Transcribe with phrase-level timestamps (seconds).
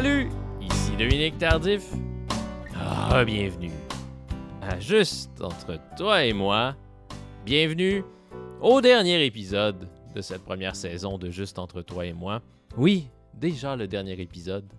[0.00, 0.28] Salut,
[0.60, 1.82] ici Dominique Tardif.
[2.76, 3.72] Ah, bienvenue
[4.62, 6.76] à Juste entre toi et moi.
[7.44, 8.04] Bienvenue
[8.60, 12.42] au dernier épisode de cette première saison de Juste entre toi et moi.
[12.76, 14.72] Oui, déjà le dernier épisode.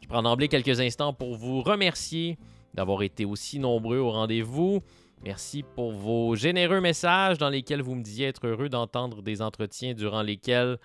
[0.00, 2.38] Je prends d'emblée quelques instants pour vous remercier
[2.72, 4.80] d'avoir été aussi nombreux au rendez-vous.
[5.24, 9.92] Merci pour vos généreux messages dans lesquels vous me disiez être heureux d'entendre des entretiens
[9.92, 10.78] durant lesquels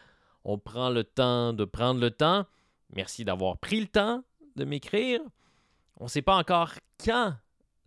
[0.44, 2.46] on prend le temps de prendre le temps.
[2.96, 4.24] Merci d'avoir pris le temps
[4.56, 5.20] de m'écrire.
[5.98, 7.36] On ne sait pas encore quand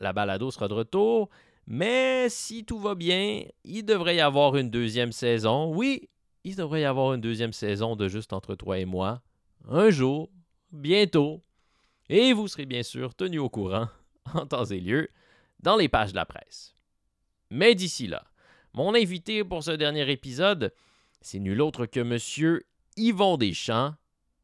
[0.01, 1.31] la balado sera de retour,
[1.67, 5.73] mais si tout va bien, il devrait y avoir une deuxième saison.
[5.75, 6.09] Oui,
[6.45, 9.23] il devrait y avoir une deuxième saison de Juste entre toi et moi.
[9.69, 10.31] Un jour,
[10.71, 11.43] bientôt.
[12.09, 13.89] Et vous serez bien sûr tenu au courant,
[14.35, 15.09] en temps et lieu,
[15.61, 16.77] dans les pages de la presse.
[17.51, 18.25] Mais d'ici là,
[18.75, 20.73] mon invité pour ce dernier épisode,
[21.21, 22.61] c'est nul autre que M.
[22.97, 23.95] Yvon Deschamps.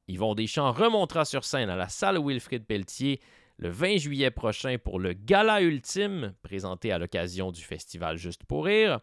[0.08, 3.20] Yvon Deschamps remontera sur scène à la salle Wilfrid Pelletier
[3.58, 8.64] le 20 juillet prochain pour le Gala Ultime, présenté à l'occasion du festival Juste pour
[8.64, 9.00] Rire.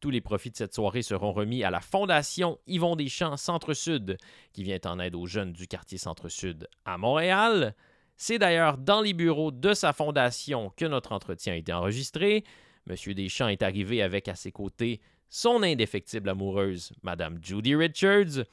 [0.00, 4.16] Tous les profits de cette soirée seront remis à la Fondation Yvon Deschamps Centre-Sud,
[4.52, 7.74] qui vient en aide aux jeunes du quartier Centre-Sud à Montréal.
[8.16, 12.44] C'est d'ailleurs dans les bureaux de sa fondation que notre entretien a été enregistré.
[12.86, 18.44] Monsieur Deschamps est arrivé avec à ses côtés son indéfectible amoureuse, Madame Judy Richards,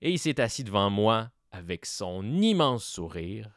[0.00, 3.50] et il s'est assis devant moi avec son immense sourire.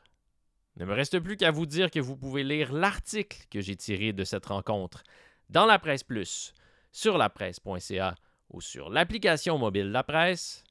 [0.78, 4.14] Ne me reste plus qu'à vous dire que vous pouvez lire l'article que j'ai tiré
[4.14, 5.03] de cette rencontre
[5.50, 6.53] dans la presse plus,
[6.92, 8.16] sur lapresse.ca
[8.50, 10.64] ou sur l'application mobile La Presse.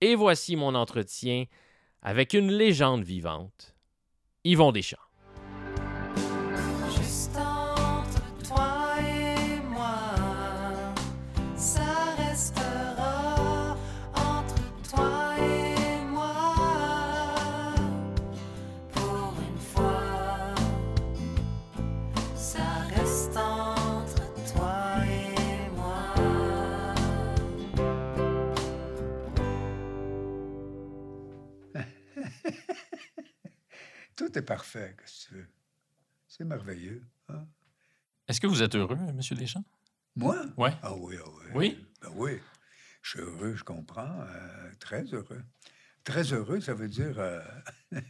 [0.00, 1.46] Et voici mon entretien
[2.02, 3.74] avec une légende vivante,
[4.44, 5.05] Yvon Deschamps.
[34.16, 35.46] Tout est parfait, qu'est-ce que tu veux?
[36.28, 37.04] C'est merveilleux.
[37.28, 37.46] hein?
[38.28, 39.20] Est-ce que vous êtes heureux, M.
[39.38, 39.64] Deschamps?
[40.16, 40.44] Moi?
[40.56, 40.72] Ouais.
[40.82, 41.50] Ah oui, ah oui.
[41.54, 41.86] Oui?
[42.02, 42.40] Ben oui.
[43.02, 44.20] Je suis heureux, je comprends.
[44.22, 45.42] euh, très heureux.
[46.02, 47.40] Très heureux, ça veut dire euh,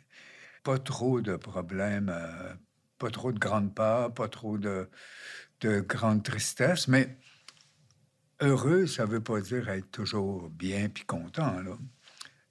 [0.65, 2.55] pas trop de problèmes, euh,
[2.99, 4.89] pas trop de grandes peurs, pas trop de,
[5.61, 7.19] de grande tristesse, mais
[8.41, 11.57] heureux, ça veut pas dire être toujours bien puis content.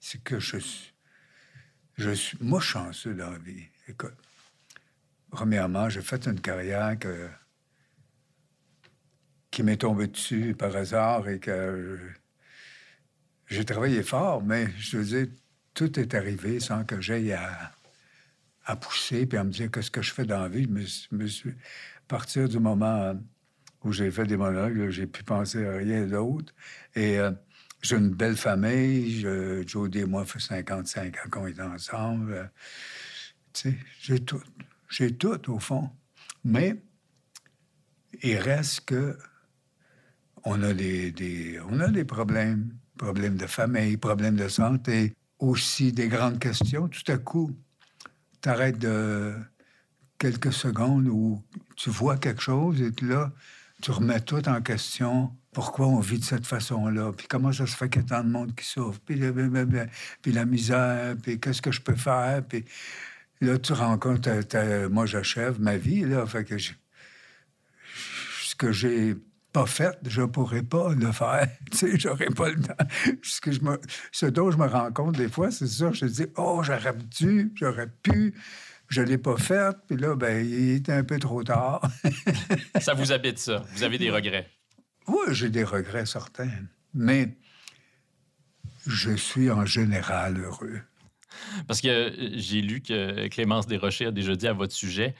[0.00, 0.94] C'est que je suis,
[1.96, 3.64] je suis, moi, chanceux dans la vie.
[3.88, 4.14] Écoute,
[5.30, 6.96] premièrement, j'ai fait une carrière
[9.50, 11.98] qui m'est tombée dessus par hasard et que
[13.46, 15.26] j'ai travaillé fort, mais je veux dire,
[15.72, 17.72] tout est arrivé sans que j'aille à,
[18.76, 20.68] pousser puis à me dire qu'est-ce que je fais dans la vie.
[20.68, 21.52] Je à
[22.08, 23.14] partir du moment
[23.84, 26.52] où j'ai fait des monologues, j'ai pu penser à rien d'autre.
[26.94, 27.30] Et euh,
[27.82, 29.20] j'ai une belle famille.
[29.20, 32.32] Je, Jodie et moi, fait 55 ans qu'on est ensemble.
[32.32, 32.44] Euh,
[33.52, 34.42] tu sais, j'ai tout.
[34.88, 35.90] J'ai tout, au fond.
[36.44, 36.76] Mais
[38.22, 39.18] il reste que
[40.44, 46.08] on a des, on a des problèmes, problèmes de famille, problèmes de santé, aussi des
[46.08, 46.88] grandes questions.
[46.88, 47.50] Tout à coup,
[48.40, 49.34] tu arrêtes de
[50.18, 51.42] quelques secondes où
[51.74, 53.32] tu vois quelque chose et là,
[53.82, 55.32] tu remets tout en question.
[55.52, 57.12] Pourquoi on vit de cette façon-là?
[57.16, 59.00] Puis comment ça se fait qu'il y a tant de monde qui souffre?
[59.04, 59.20] Puis,
[60.22, 62.42] puis la misère, puis qu'est-ce que je peux faire?
[62.46, 62.64] Puis
[63.40, 63.72] là, tu
[64.20, 66.26] t'as- t'as- moi, j'achève ma vie, là.
[66.26, 66.72] Fait que je-
[68.42, 69.14] ce que j'ai
[69.52, 71.48] pas fait, je pourrais pas le faire.
[71.70, 72.74] Tu sais, j'aurais pas le temps.
[73.22, 73.80] Ce, je me,
[74.12, 75.92] ce dont je me rends compte des fois, c'est ça.
[75.92, 78.34] Je dis, oh, j'aurais dû, j'aurais pu.
[78.88, 79.76] Je l'ai pas fait.
[79.88, 81.82] Puis là, ben, il était un peu trop tard.
[82.80, 83.64] Ça vous habite, ça?
[83.72, 84.48] Vous avez des regrets?
[85.08, 86.50] oui, j'ai des regrets certains.
[86.94, 87.36] Mais
[88.86, 90.80] je suis en général heureux.
[91.66, 95.14] Parce que euh, j'ai lu que Clémence Desrochers a déjà dit à votre sujet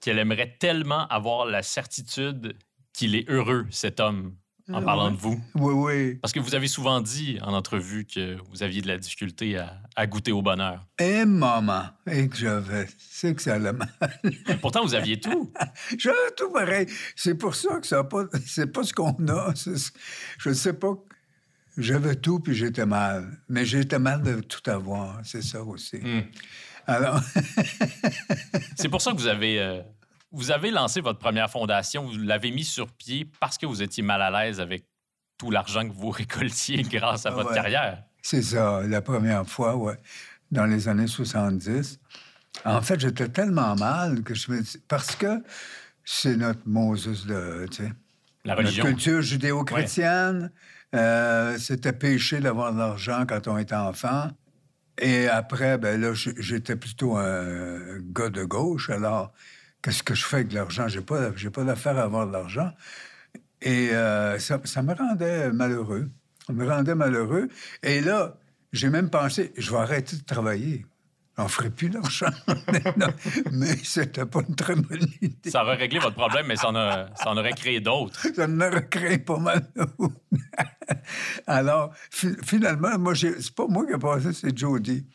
[0.00, 2.56] qu'elle aimerait tellement avoir la certitude
[2.92, 4.34] qu'il est heureux, cet homme,
[4.72, 5.12] en parlant ouais.
[5.12, 5.40] de vous.
[5.54, 6.14] Oui, oui.
[6.16, 9.80] Parce que vous avez souvent dit en entrevue que vous aviez de la difficulté à,
[9.96, 10.86] à goûter au bonheur.
[12.10, 13.88] Et que j'avais, c'est que ça allait mal.
[14.60, 15.52] Pourtant, vous aviez tout.
[15.98, 16.86] J'avais tout pareil.
[17.16, 19.52] C'est pour ça que ça pas, c'est pas ce qu'on a.
[19.54, 19.90] c'est ce-
[20.38, 20.94] je ne sais pas.
[21.76, 23.38] J'avais tout puis j'étais mal.
[23.48, 25.20] Mais j'étais mal de tout avoir.
[25.24, 25.96] C'est ça aussi.
[25.98, 26.22] Hmm.
[26.86, 27.20] Alors,
[28.76, 29.80] C'est pour ça que vous avez, euh,
[30.32, 32.04] vous avez lancé votre première fondation.
[32.06, 34.84] Vous l'avez mis sur pied parce que vous étiez mal à l'aise avec
[35.38, 37.54] tout l'argent que vous récoltiez grâce à votre Ouais.
[37.56, 38.02] carrière?
[38.22, 39.96] c'est ça, la première fois, ouais.
[40.50, 41.98] dans les années 70.
[42.66, 44.76] En fait, j'étais tellement mal que je me dis...
[44.88, 45.42] Parce que
[46.04, 47.66] c'est notre Moses de...
[47.70, 47.92] Tu sais,
[48.44, 48.84] La notre religion.
[48.84, 50.50] culture judéo-chrétienne.
[50.94, 54.30] euh, c'était péché d'avoir de l'argent quand on était enfant.
[54.98, 58.90] Et après, ben là, j'étais plutôt un gars de gauche.
[58.90, 59.32] Alors,
[59.82, 60.88] qu'est-ce que je fais avec l'argent?
[60.88, 62.70] J'ai pas, j'ai pas d'affaire à avoir de l'argent.
[63.62, 66.08] Et euh, ça, ça me rendait malheureux.
[66.46, 67.48] Ça me rendait malheureux.
[67.82, 68.36] Et là,
[68.72, 70.86] j'ai même pensé, je vais arrêter de travailler.
[71.38, 72.30] J'en ferai plus d'argent.
[73.52, 75.50] Mais c'était pas une très bonne idée.
[75.50, 78.26] Ça aurait réglé votre problème, mais ça en, a- ça en aurait créé d'autres.
[78.34, 79.62] Ça me recrée pas mal.
[81.46, 85.06] Alors, fi- finalement, moi, c'est pas moi qui ai passé, c'est Jody.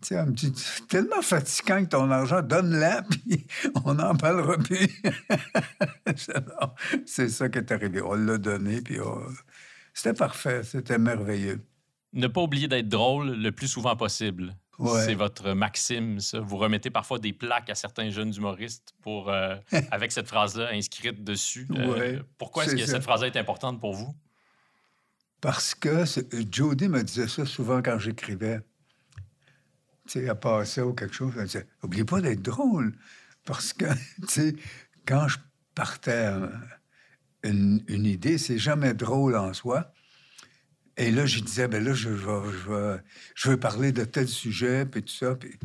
[0.00, 3.46] Sais, elle me dit, c'est tellement fatigant que ton argent, donne-la, puis
[3.84, 4.88] on n'en parlera plus.
[7.06, 8.00] C'est ça qui est arrivé.
[8.02, 9.22] On l'a donné, puis on-
[9.94, 11.60] c'était parfait, c'était merveilleux.
[12.14, 14.54] Ne pas oublier d'être drôle le plus souvent possible.
[14.78, 15.04] Ouais.
[15.04, 16.40] C'est votre maxime, ça.
[16.40, 19.56] Vous remettez parfois des plaques à certains jeunes humoristes pour, euh,
[19.90, 21.68] avec cette phrase-là inscrite dessus.
[21.76, 22.92] Euh, Ouais, pourquoi est-ce que ça.
[22.92, 24.14] cette phrase-là est importante pour vous?
[25.40, 26.04] Parce que
[26.50, 28.60] Jody me disait ça souvent quand j'écrivais.
[30.14, 31.32] Elle passait ou quelque chose,
[31.82, 32.94] Oublie pas d'être drôle.
[33.44, 33.84] Parce que,
[34.28, 34.56] tu sais,
[35.06, 35.38] quand je
[35.74, 36.30] partais
[37.42, 39.92] une, une idée, c'est jamais drôle en soi.
[40.96, 42.98] Et là, je disais Ben là, je, vais, je,
[43.34, 45.34] je veux parler de tel sujet, puis tout ça.
[45.34, 45.58] Puis,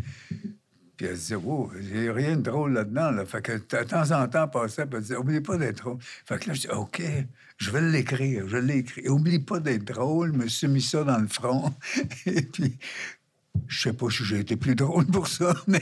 [0.97, 3.11] puis elle disait, n'y a rien de drôle là-dedans.
[3.11, 3.25] Là.
[3.25, 5.97] Fait que de temps en temps, passait, puis elle disait, oublie pas d'être drôle.
[5.99, 7.03] Fait que là, je dis, OK,
[7.57, 9.07] je vais l'écrire, je l'ai écrit.
[9.07, 11.71] Oublie pas d'être drôle, je me suis mis ça dans le front.
[12.25, 12.79] Et puis,
[13.67, 15.81] je sais pas si j'ai été plus drôle pour ça, mais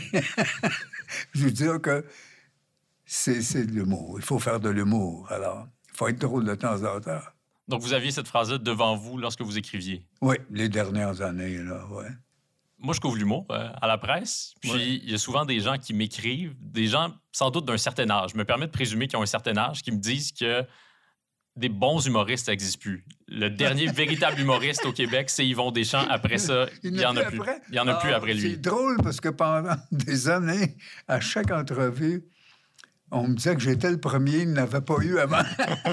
[1.33, 2.05] je veux dire que
[3.05, 4.15] c'est de l'humour.
[4.19, 5.31] Il faut faire de l'humour.
[5.31, 7.21] Alors, il faut être drôle de temps en temps.
[7.67, 10.05] Donc, vous aviez cette phrase-là devant vous lorsque vous écriviez?
[10.21, 12.09] Oui, les dernières années, là, ouais.
[12.77, 14.53] Moi, je couvre l'humour euh, à la presse.
[14.61, 14.87] Puis, Ouais.
[15.03, 18.31] il y a souvent des gens qui m'écrivent, des gens sans doute d'un certain âge.
[18.33, 20.63] Je me permets de présumer qu'ils ont un certain âge, qui me disent que
[21.55, 23.05] des bons humoristes n'existent plus.
[23.27, 26.05] Le dernier véritable humoriste au Québec, c'est Yvon Deschamps.
[26.09, 27.39] Après ça, il n'y en a plus.
[27.39, 27.61] après?
[27.69, 28.57] Il n'y en a plus Ah, après C'est lui.
[28.57, 30.75] drôle parce que pendant des années,
[31.07, 32.25] à chaque entrevue,
[33.11, 35.43] on me disait que j'étais le premier, il n'avait pas eu avant.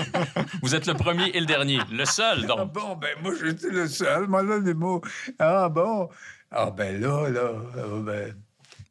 [0.62, 1.78] Vous êtes le premier et le dernier.
[1.92, 2.72] Le seul, Ah donc.
[2.72, 4.26] bon, ben moi, j'étais le seul.
[4.26, 5.00] Moi, là, les mots.
[5.38, 6.08] Ah bon.
[6.50, 8.34] Ah ben là, là, ah, ben...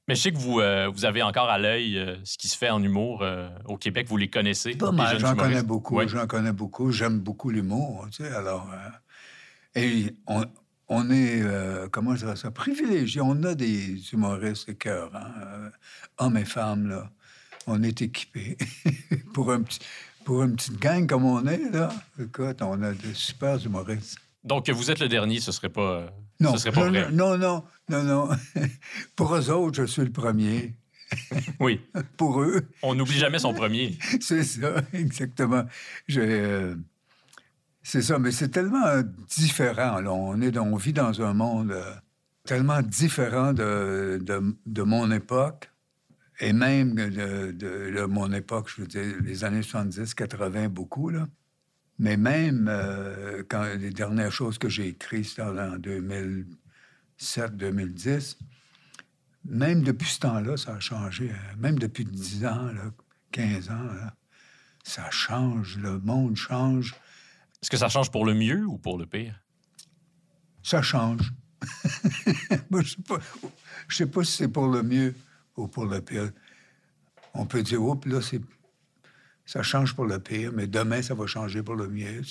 [0.08, 2.58] Mais je sais que vous, euh, vous avez encore à l'œil euh, ce qui se
[2.58, 4.08] fait en humour euh, au Québec.
[4.10, 4.76] Vous les connaissez.
[4.76, 6.08] Pas mal, j'en connais beaucoup, Ouais.
[6.08, 6.92] j'en connais beaucoup.
[6.92, 8.68] J'aime beaucoup l'humour, tu sais, alors...
[9.76, 10.44] et on,
[10.90, 11.44] on est,
[11.92, 13.22] comment je dirais ça, privilégié.
[13.22, 15.70] On a des humoristes de cœur, hein,
[16.18, 17.10] hommes et femmes, là.
[17.68, 18.58] On est équipés.
[19.34, 19.80] pour, un petit,
[20.26, 21.90] pour une petite gang comme on est, là,
[22.20, 24.18] écoute, on a de super humoristes.
[24.44, 27.12] Donc, vous êtes le dernier, ce serait pas, Non, ce serait pas je- vrai.
[27.12, 28.30] non, non, non, non.
[29.16, 30.76] pour eux autres, je suis le premier.
[31.60, 31.82] Oui.
[32.18, 33.98] Pour eux, On n'oublie jamais son premier.
[34.22, 35.66] C'est ça, exactement.
[36.08, 36.76] Je, euh,
[37.84, 40.00] c'est ça, mais c'est tellement euh, différent.
[40.00, 40.12] Là.
[40.14, 41.94] On, est dans- on vit dans un monde euh,
[42.46, 45.70] tellement différent de, de, de mon époque
[46.40, 51.10] et même de, de- de mon époque, je veux dire, les années 70, 80, beaucoup.
[51.10, 51.28] Là.
[52.02, 58.40] Mais même euh, quand les dernières choses que j'ai écrites, c'était en 2007, 2010,
[59.46, 61.30] même depuis ce temps-là, ça a changé.
[61.30, 61.56] hein.
[61.60, 62.90] Même depuis 10 ans, là,
[63.34, 64.16] 15 ans, là,
[64.84, 65.78] ça change.
[65.78, 66.96] Le monde change.
[67.62, 69.40] Est-ce que ça change pour le mieux ou pour le pire?
[70.64, 71.32] Ça change.
[72.72, 73.20] Moi, je sais pas.
[73.88, 75.14] Je sais pas si c'est pour le mieux
[75.56, 76.32] ou pour le pire.
[77.36, 78.42] On peut dire, oups, là, c'est.
[79.52, 82.22] Ça change pour le pire, mais demain, ça va changer pour le mieux.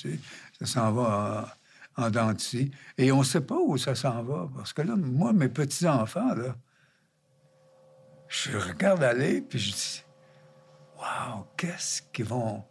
[0.59, 1.53] Ça s'en va
[1.95, 2.71] en, en dents de scie.
[2.97, 4.49] Et on ne sait pas où ça s'en va.
[4.55, 6.55] Parce que là, moi, mes petits-enfants, là,
[8.27, 10.03] je regarde aller, puis je dis,
[10.97, 12.63] Waouh, qu'est-ce qu'ils vont.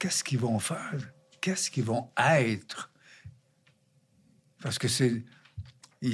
[0.00, 1.12] Qu'est-ce qu'ils vont faire?
[1.40, 2.90] Qu'est-ce qu'ils vont être?
[4.62, 5.22] Parce que c'est,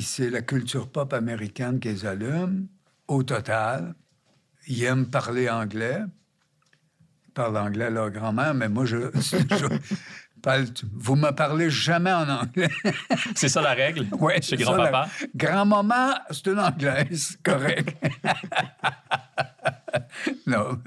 [0.02, 2.68] c'est la culture pop américaine qui les allume,
[3.08, 3.94] au total.
[4.66, 6.02] Ils aiment parler anglais.
[7.40, 9.66] Ils parlent anglais à leur grand-mère, mais moi, je, je
[10.42, 12.68] parle- vous me parlez jamais en anglais.
[13.34, 15.08] C'est ça la règle Ouais, chez grand-papa?
[15.34, 17.96] Grand-maman, c'est une anglaise, correct.
[20.46, 20.78] non.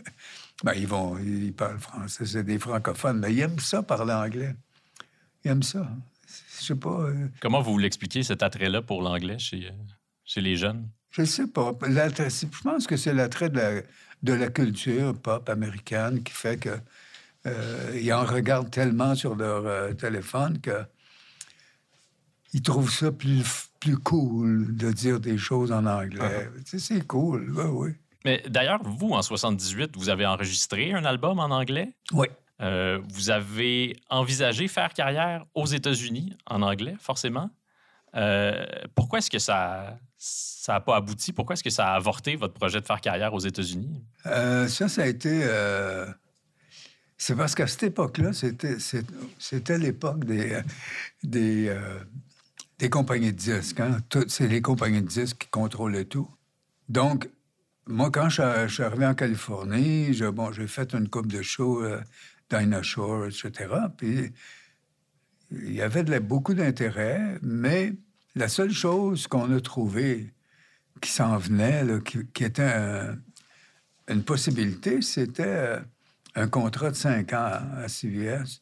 [0.63, 4.55] Ben, ils vont, ils parlent français, c'est des francophones, mais ils aiment ça, parler anglais.
[5.43, 5.87] Ils aiment ça.
[6.59, 9.71] Je sais pas, euh, Comment vous l'expliquez, cet attrait-là pour l'anglais chez,
[10.23, 10.87] chez les jeunes?
[11.11, 11.73] je sais pas.
[11.81, 13.81] Je pense que c'est l'attrait de la,
[14.23, 16.69] de la culture pop américaine qui fait que
[17.45, 20.85] euh, ils en regardent tellement sur leur euh, téléphone que
[22.53, 26.49] ils trouvent ça plus, plus cool de dire des choses en anglais.
[26.65, 27.89] Tu sais, c'est cool, oui, oui.
[28.25, 31.93] Mais d'ailleurs, vous, en 78, vous avez enregistré un album en anglais?
[32.13, 32.27] Oui.
[32.61, 37.49] Euh, vous avez envisagé faire carrière aux États-Unis en anglais, forcément.
[38.93, 41.33] Pourquoi est-ce que ça ça n'a pas abouti?
[41.33, 44.01] Pourquoi est-ce que ça a avorté votre projet de faire carrière aux États-Unis?
[44.25, 45.41] Euh, ça, ça a été.
[45.43, 46.05] euh,
[47.17, 50.61] C'est parce qu'à cette époque-là, c'était, l'époque des,
[51.67, 51.99] euh,
[52.79, 53.81] des compagnies de disques.
[53.81, 53.97] hein.
[54.29, 56.29] C'est les compagnies de disques qui contrôlaient tout.
[56.87, 57.29] Donc,
[57.85, 61.99] moi, quand je, suis arrivé en Californie, j'ai fait une coupe de shows, euh,
[62.49, 63.51] Dinosaur, etc.
[63.97, 64.31] Puis,
[65.51, 67.93] il y avait de beaucoup d'intérêt, mais
[68.35, 70.33] la seule chose qu'on a trouvée
[71.01, 73.17] qui s'en venait, là, qui, qui était un-
[74.07, 75.79] une possibilité, c'était euh,
[76.35, 78.59] un contrat de cinq ans à CBS.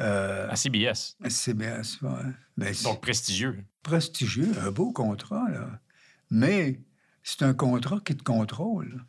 [0.00, 1.16] Euh, À CBS.
[1.22, 1.98] à CBS.
[2.56, 3.64] Mais c'est Donc prestigieux.
[3.82, 5.80] prestigieux, un beau contrat, là.
[6.30, 6.80] Mais
[7.22, 9.04] c'est un contrat qui te contrôle.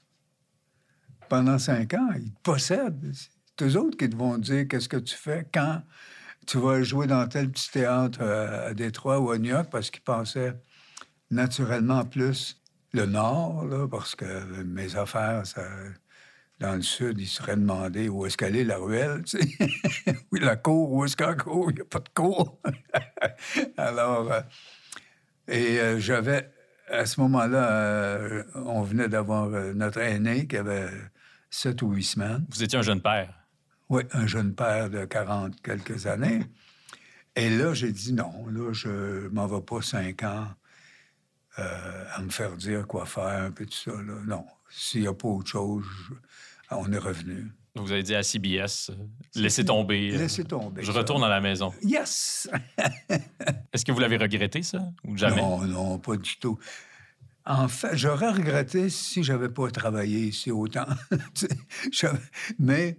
[1.30, 3.12] Pendant cinq ans, ils te possèdent.
[3.14, 5.82] C'est eux autres qui te vont dire qu'est-ce que tu fais, quand
[6.48, 9.90] tu vas jouer dans tel petit théâtre euh, à Détroit ou à New York, parce
[9.90, 10.54] qu'ils pensaient
[11.30, 12.62] naturellement plus
[12.94, 15.64] le Nord, là, parce que mes affaires, ça-
[16.60, 19.58] dans le Sud, ils seraient demandé où est-ce qu'elle est, la ruelle, tu sais.
[20.32, 21.72] oui, la cour, où est-ce qu'elle court?
[21.72, 22.60] Il n'y a pas de cour.
[23.78, 24.42] Alors, euh,
[25.48, 26.52] et euh, j'avais,
[26.88, 30.90] à ce moment-là, on venait d'avoir notre aîné qui avait
[31.50, 32.46] sept ou huit semaines.
[32.50, 33.41] Vous étiez un jeune père.
[33.92, 36.40] Oui, un jeune père de 40 quelques années.
[37.36, 40.48] Et là, j'ai dit non, là, je m'en vais pas cinq ans
[41.60, 43.92] euh, à me faire dire quoi faire, puis tout ça.
[43.92, 44.14] Là.
[44.26, 45.86] Non, s'il n'y a pas autre chose,
[46.70, 47.52] on est revenu.
[47.76, 48.96] Donc, vous avez dit à CBS, euh,
[49.36, 50.14] laissez tomber.
[50.14, 50.84] euh, Laissez tomber.
[50.84, 50.98] Je ça.
[50.98, 51.74] retourne à la maison.
[51.84, 52.50] Yes!
[53.74, 54.86] Est-ce que vous l'avez regretté, ça?
[55.06, 55.42] Ou jamais?
[55.42, 56.58] Non, non, pas du tout.
[57.46, 60.86] En fait, j'aurais regretté si j'avais pas travaillé ici autant.
[62.60, 62.98] Mais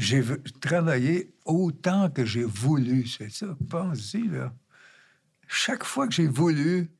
[0.00, 0.22] j'ai
[0.60, 3.06] travaillé autant que j'ai voulu.
[3.06, 4.52] C'est ça, pense-y, là.
[5.48, 6.90] Chaque fois que j'ai voulu,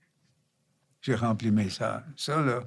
[1.02, 2.04] j'ai rempli mes salles.
[2.16, 2.60] Ça, là,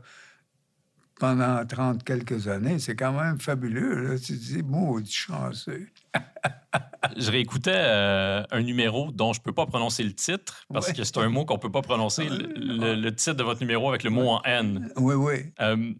[1.19, 4.07] pendant 30 quelques années, c'est quand même fabuleux.
[4.07, 4.17] Là.
[4.17, 5.87] Tu te dis, maudit chanceux.
[7.17, 10.93] Je réécoutais euh, un numéro dont je peux pas prononcer le titre parce Ouais.
[10.93, 12.27] que c'est un mot qu'on peut pas prononcer.
[12.29, 14.89] Le, le- le titre de votre numéro avec le mot en N.
[14.95, 15.53] Oui, oui.
[15.59, 15.93] Euh,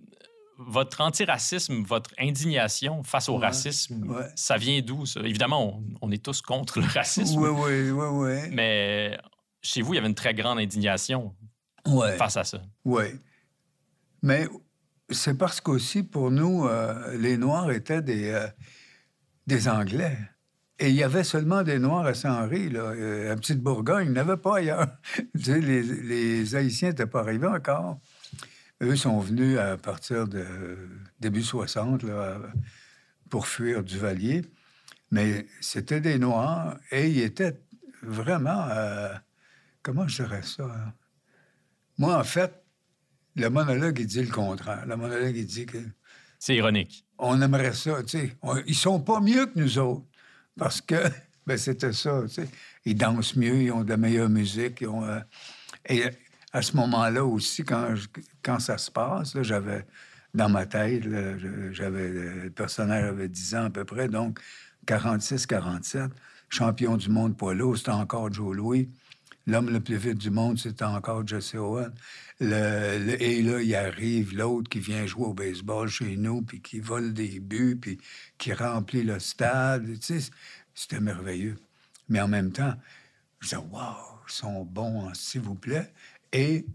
[0.68, 4.26] votre antiracisme, votre indignation face au Ouais, racisme, ouais.
[4.36, 5.20] ça vient d'où, ça?
[5.22, 8.50] Évidemment, on, on est tous contre le racisme, Oui, oui, oui, oui.
[8.52, 9.18] mais
[9.62, 11.36] chez vous, il y avait une très grande indignation
[11.88, 12.16] Ouais.
[12.18, 12.62] face à ça.
[12.86, 13.04] Oui.
[14.22, 14.48] Mais
[15.10, 18.48] c'est parce qu'aussi, pour nous, euh, les Noirs étaient des, euh,
[19.48, 20.18] des Anglais.
[20.80, 22.80] Et il y avait seulement des Noirs à Saint-Henri, là.
[22.82, 24.88] Euh, À Petite Bourgogne, il n'y avait pas ailleurs.
[25.36, 28.00] Les, les Haïtiens n'étaient pas arrivés encore.
[28.82, 30.46] Eux sont venus à partir de
[31.20, 32.40] début 60, là,
[33.30, 34.42] pour fuir Duvalier.
[35.12, 37.62] Mais c'était des Noirs et ils étaient
[38.02, 38.68] vraiment...
[38.70, 39.14] euh,
[39.84, 40.64] comment je dirais ça?
[40.66, 40.94] hein?
[41.98, 42.64] Moi, en fait,
[43.36, 44.86] le monologue, il dit le contraire.
[44.86, 45.78] Le monologue, il dit que
[46.40, 47.06] C'est ironique.
[47.20, 48.38] on aimerait ça, tu sais.
[48.42, 50.06] On- Ils sont pas mieux que nous autres.
[50.58, 50.96] Parce que,
[51.48, 52.50] ben, c'était ça, tu sais.
[52.86, 54.82] Ils dansent mieux, ils ont de la meilleure musique.
[54.82, 55.20] ils ont, euh,
[55.88, 56.04] Et
[56.54, 57.96] à ce moment-là aussi, quand,
[58.44, 59.86] quand ça se passe, j'avais
[60.34, 61.04] dans ma tête,
[61.72, 64.40] j'avais, le personnage avait 10 ans à peu près, donc
[64.88, 66.10] 46-47,
[66.50, 68.90] champion du monde poids lourd, c'était encore Joe Louis.
[69.46, 71.92] L'homme le plus vite du monde, c'était encore Jesse Owen.
[72.40, 77.14] Et là, il arrive l'autre qui vient jouer au baseball chez nous, puis qui vole
[77.14, 78.00] des buts, puis
[78.38, 80.00] qui remplit le stade.
[80.00, 80.22] Tu
[80.74, 81.58] c'était merveilleux.
[82.08, 82.74] Mais en même temps,
[83.42, 83.96] je disais, waouh,
[84.30, 85.92] ils sont bons, hein, s'il vous plaît.
[86.34, 86.66] Et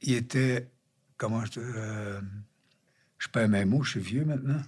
[0.00, 0.68] il était,
[1.16, 1.60] comment je te.
[1.60, 2.20] euh,
[3.18, 4.62] je perds mes mots, je suis vieux maintenant.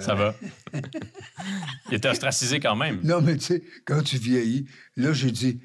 [0.00, 0.34] Ça va.
[1.88, 3.00] Il était ostracisé quand même.
[3.02, 4.66] Non, mais tu sais, quand tu vieillis,
[4.96, 5.60] là, j'ai dit,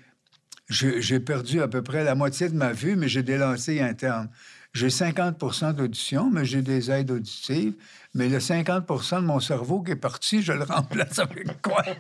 [0.70, 4.30] j'ai perdu à peu près la moitié de ma vue, mais j'ai des lancers internes.
[4.74, 7.74] J'ai 50% d'audition, mais j'ai des aides auditives.
[8.14, 11.84] Mais le 50% de mon cerveau qui est parti, je le remplace avec quoi?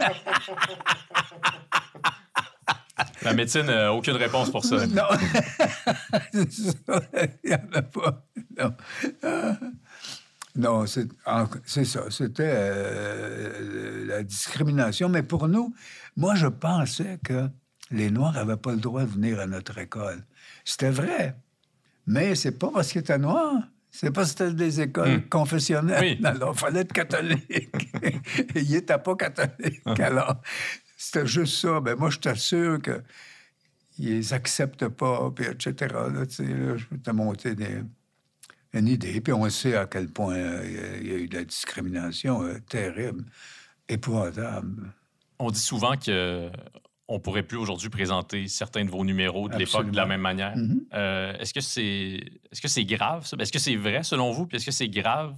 [3.25, 4.85] La médecine n'a aucune réponse pour ça.
[4.87, 5.03] non.
[6.33, 8.25] Il n'y en a pas.
[8.59, 8.73] Non.
[9.23, 9.57] Ah.
[10.55, 12.03] Non, c'est ça.
[12.09, 15.09] C'était euh, la discrimination.
[15.09, 15.73] Mais pour nous,
[16.15, 17.49] moi, je pensais que
[17.91, 20.23] les Noirs n'avaient pas le droit de venir à notre école.
[20.63, 21.35] C'était vrai.
[22.07, 23.63] Mais c'est pas parce qu'ils étaient noirs.
[23.89, 25.29] C'est parce que c'était des écoles Hmm.
[25.29, 26.17] confessionnelles.
[26.19, 26.21] Oui.
[26.25, 27.69] Alors, il fallait être catholique.
[28.55, 29.81] Il n'était pas catholique.
[29.99, 30.41] Alors,
[31.05, 31.79] C'était juste ça.
[31.81, 33.01] Ben moi, je t'assure que
[33.97, 35.75] ils acceptent pas, puis etc.
[36.13, 37.81] Là, tu sais, là, je t'ai monté des-
[38.73, 39.21] une idée.
[39.21, 42.57] Puis on sait à quel point euh, il y a- eu de la discrimination euh,
[42.67, 43.23] terrible,
[43.87, 44.91] épouvantable.
[45.39, 46.49] On dit souvent que
[47.07, 50.57] on pourrait plus aujourd'hui présenter certains de vos numéros de l'époque de la même manière.
[50.57, 50.85] Mhm.
[50.93, 52.19] Euh, est-ce que c'est
[52.51, 53.37] est-ce que c'est grave ça?
[53.39, 54.47] Est-ce que c'est vrai selon vous?
[54.47, 55.35] Puis est-ce que c'est grave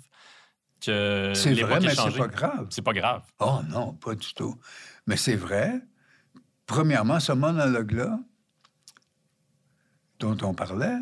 [0.80, 2.68] que C'est vrai, mais c'est pas grave.
[2.70, 3.24] C'est pas grave.
[3.40, 4.56] Oh non, pas du tout.
[5.08, 5.82] Mais c'est vrai.
[6.66, 8.20] Premièrement, ce monologue-là
[10.20, 10.98] dont on parlait,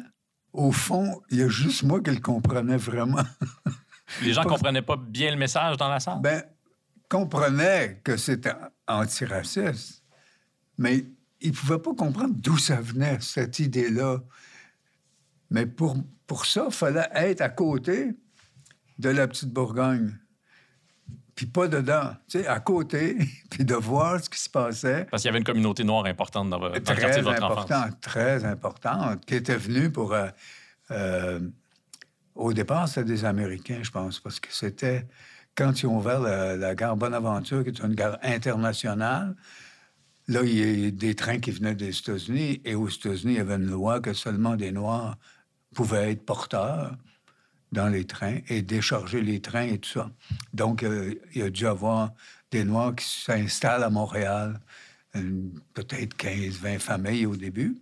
[0.53, 3.23] au fond, il y a juste moi qui le comprenais vraiment.
[4.21, 6.21] Les gens Pas- comprenaient pas bien le message dans la salle?
[6.21, 6.43] Ben,
[7.09, 8.53] comprenait que c'était
[8.87, 10.03] antiraciste,
[10.77, 11.05] mais
[11.41, 14.19] il ne pouvait pas comprendre d'où ça venait, cette idée-là.
[15.49, 15.97] Mais pour,
[16.27, 18.15] pour ça, il fallait être à côté
[18.99, 20.17] de la petite Bourgogne.
[21.35, 23.17] Puis pas dedans, tu sais, à côté,
[23.49, 25.05] puis de voir ce qui se passait.
[25.11, 27.43] Parce qu'il y avait une communauté noire importante dans, vo- dans le quartier de votre
[27.43, 27.65] enfance.
[27.71, 30.13] importante, très importante, qui était venue pour...
[30.13, 30.27] euh,
[30.91, 31.39] euh,
[32.35, 35.05] au départ, c'était des Américains, je pense, parce que c'était
[35.55, 39.35] quand ils ont ouvert la, la gare Bonaventure, qui est une gare internationale.
[40.27, 43.39] Là, il y a des trains qui venaient des États-Unis, et aux États-Unis, il y
[43.39, 45.17] avait une loi que seulement des Noirs
[45.73, 46.95] pouvaient être porteurs
[47.75, 50.09] dans les trains et décharger les trains et tout ça.
[50.53, 52.11] Donc, euh, il y a dû avoir
[52.51, 54.59] des Noirs qui s'installent à Montréal,
[55.13, 57.77] une- peut-être 15, 20 familles au début.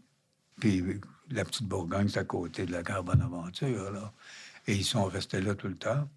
[0.59, 0.99] Puis euh,
[1.31, 4.11] la petite Bourgogne, c'est à côté de la gare Bonaventure, là.
[4.67, 6.07] Et ils sont restés là tout le temps.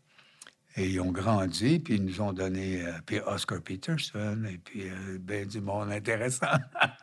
[0.78, 2.82] Et ils ont grandi, puis ils nous ont donné...
[2.82, 6.46] euh, puis Oscar Peterson, et puis euh, ben du monde intéressant.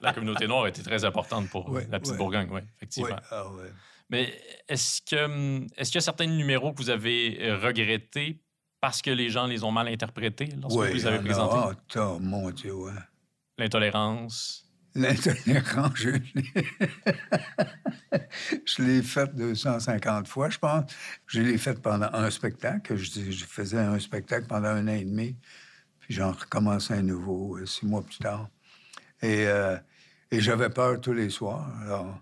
[0.01, 2.17] La communauté noire était très importante pour la petite ouais.
[2.17, 3.09] Bourgogne, oui, effectivement.
[3.15, 3.45] Ouais, ah.
[4.13, 4.33] Mais
[4.69, 8.39] est-ce que hum, est-ce qu'il y a certains numéros que vous avez euh, regrettés
[8.79, 11.45] parce que les gens les ont mal interprétés lorsque vous les avez il y en
[11.45, 11.57] a- présentés?
[11.57, 12.91] ah, t'as- mon Dieu, ouais.
[13.57, 14.69] L'intolérance.
[14.95, 16.23] L'intolérance, je l'ai...
[18.65, 20.91] je l'ai fait 250 fois, je pense.
[21.25, 22.95] Je l'ai fait pendant un spectacle.
[22.95, 25.35] Je, faisais un spectacle pendant un an et demi.
[25.99, 28.49] Puis j'en recommençais un nouveau euh, six mois plus tard.
[29.21, 29.77] Et, euh,
[30.29, 31.71] et j'avais peur tous les soirs.
[31.81, 32.19] Alors,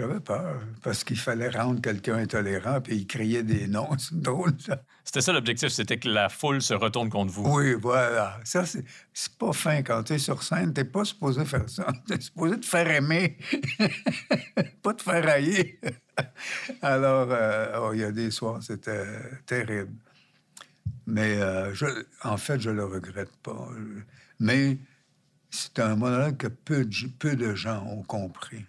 [0.00, 3.90] j'avais peur parce qu'il fallait rendre quelqu'un intolérant, puis il criait des noms.
[3.98, 4.82] C'est drôle, ça.
[5.04, 7.44] C'était ça l'objectif, c'était que la foule se retourne contre vous.
[7.46, 8.38] Oui, voilà.
[8.44, 10.72] Ça, c'est, c'est pas fin quand t'es sur scène.
[10.72, 11.86] T'es pas supposé faire ça.
[12.06, 13.36] T'es supposé te faire aimer,
[14.82, 15.64] pas te faire haïr.
[16.80, 19.04] Alors, euh, oh, il y a des soirs, c'était
[19.46, 19.92] terrible.
[21.06, 21.86] Mais euh, je,
[22.22, 23.68] en fait, je le regrette pas.
[24.38, 24.78] Mais
[25.50, 28.64] c'est un monologue que peu de, peu de gens ont compris.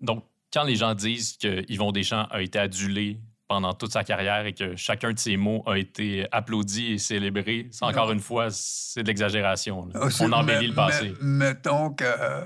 [0.00, 4.46] Donc, quand les gens disent que Yvon Deschamps a été adulé pendant toute sa carrière
[4.46, 8.12] et que chacun de ses mots a été applaudi et célébré, c'est encore Non.
[8.14, 9.88] une fois, c'est de l'exagération.
[9.94, 11.12] Ah, On embellit le passé.
[11.20, 12.44] mettons que, euh,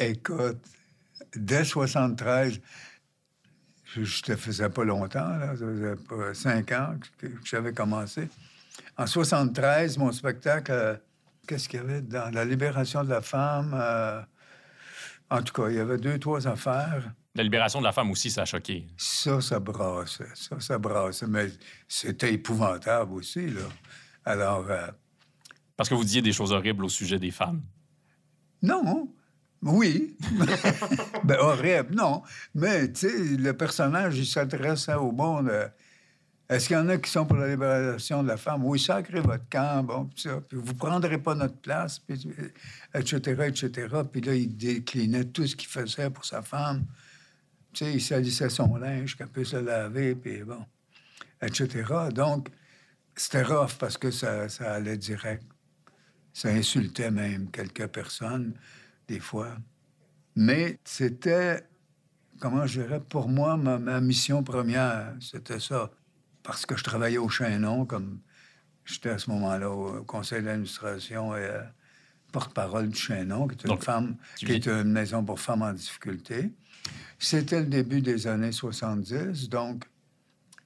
[0.00, 0.58] écoute,
[1.36, 2.60] dès 73,
[3.84, 7.72] je ne te faisais pas longtemps, là, ça faisait pas cinq ans que, que j'avais
[7.72, 8.28] commencé.
[8.98, 10.96] En 73, mon spectacle, euh,
[11.46, 13.72] qu'est-ce qu'il y avait dans la libération de la femme?
[13.78, 14.20] euh,
[15.30, 17.12] en tout cas, il y avait deux, trois affaires.
[17.34, 18.86] La libération de la femme aussi, ça a choqué.
[18.96, 20.24] Ça, ça brassait.
[20.34, 21.26] Ça, ça brassait.
[21.26, 21.48] Mais
[21.88, 23.62] c'était épouvantable aussi, là.
[24.24, 24.86] Alors, euh,
[25.76, 27.62] Parce que vous disiez des choses horribles au sujet des femmes.
[28.62, 29.08] Non.
[29.62, 30.16] Oui.
[31.24, 32.22] ben, horrible, non.
[32.54, 35.48] Mais, tu sais, le personnage, il s'adressait au monde.
[35.48, 35.68] euh,
[36.48, 38.64] Est-ce qu'il y en a qui sont pour la libération de la femme?
[38.64, 40.40] Oui, sacrez votre camp, bon, puis ça.
[40.40, 42.28] Puis vous prendrez pas notre place, puis,
[42.94, 43.88] etc., etc.
[44.10, 46.84] Puis là, il déclinait tout ce qu'il faisait pour sa femme.
[47.72, 50.64] Tu sais, il salissait son linge, qu'elle puisse le laver, puis bon,
[51.42, 51.84] etc.
[52.14, 52.48] Donc,
[53.16, 55.42] c'était rough parce que ça, ça allait direct.
[56.32, 58.54] Ça insultait même quelques personnes,
[59.08, 59.56] des fois.
[60.36, 61.66] Mais c'était,
[62.38, 65.90] comment je dirais, pour moi, ma mission première, c'était ça.
[66.46, 68.20] Parce que je travaillais au Chaînon, comme
[68.84, 71.60] j'étais à ce moment-là au conseil d'administration et euh,
[72.32, 75.40] porte-parole du Chaînon, qui est une, Donc, femme, tu qui est vis- une maison pour
[75.40, 76.52] femmes en difficulté.
[77.18, 79.84] C'était le début des années 70, donc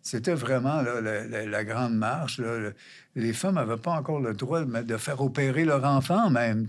[0.03, 2.39] c'était vraiment là, la, la- la grande marche.
[2.39, 2.59] là.
[2.59, 2.75] Le-
[3.17, 6.65] les femmes n'avaient pas encore le droit de, de faire opérer leur enfant, même.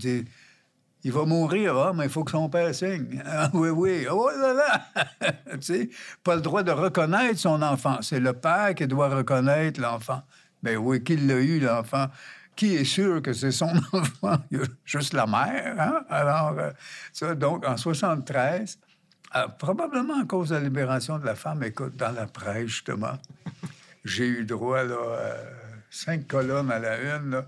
[1.04, 3.22] Il va mourir, ah, mais il faut que son père signe.
[3.26, 4.06] Ah, oui, oui.
[4.10, 5.32] Oh là là!
[5.52, 5.90] tu sais,
[6.22, 7.98] pas le droit de reconnaître son enfant.
[8.02, 10.22] C'est le père qui doit reconnaître l'enfant.
[10.62, 12.06] Ben oui, qui l'a eu, l'enfant?
[12.54, 14.38] Qui est sûr que c'est son enfant?
[14.50, 16.04] Il y a juste la mère, hein?
[16.08, 16.70] Alors, euh,
[17.12, 18.78] ça, donc, en 73,
[19.34, 23.18] euh, probablement à cause de la libération de la femme, écoute, dans la presse, justement,
[24.04, 25.44] j'ai eu droit, là, euh,
[25.90, 27.42] cinq colonnes à la une.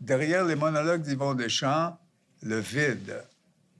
[0.00, 1.98] Derrière les monologues d'Yvon Deschamps,
[2.44, 3.22] le vide.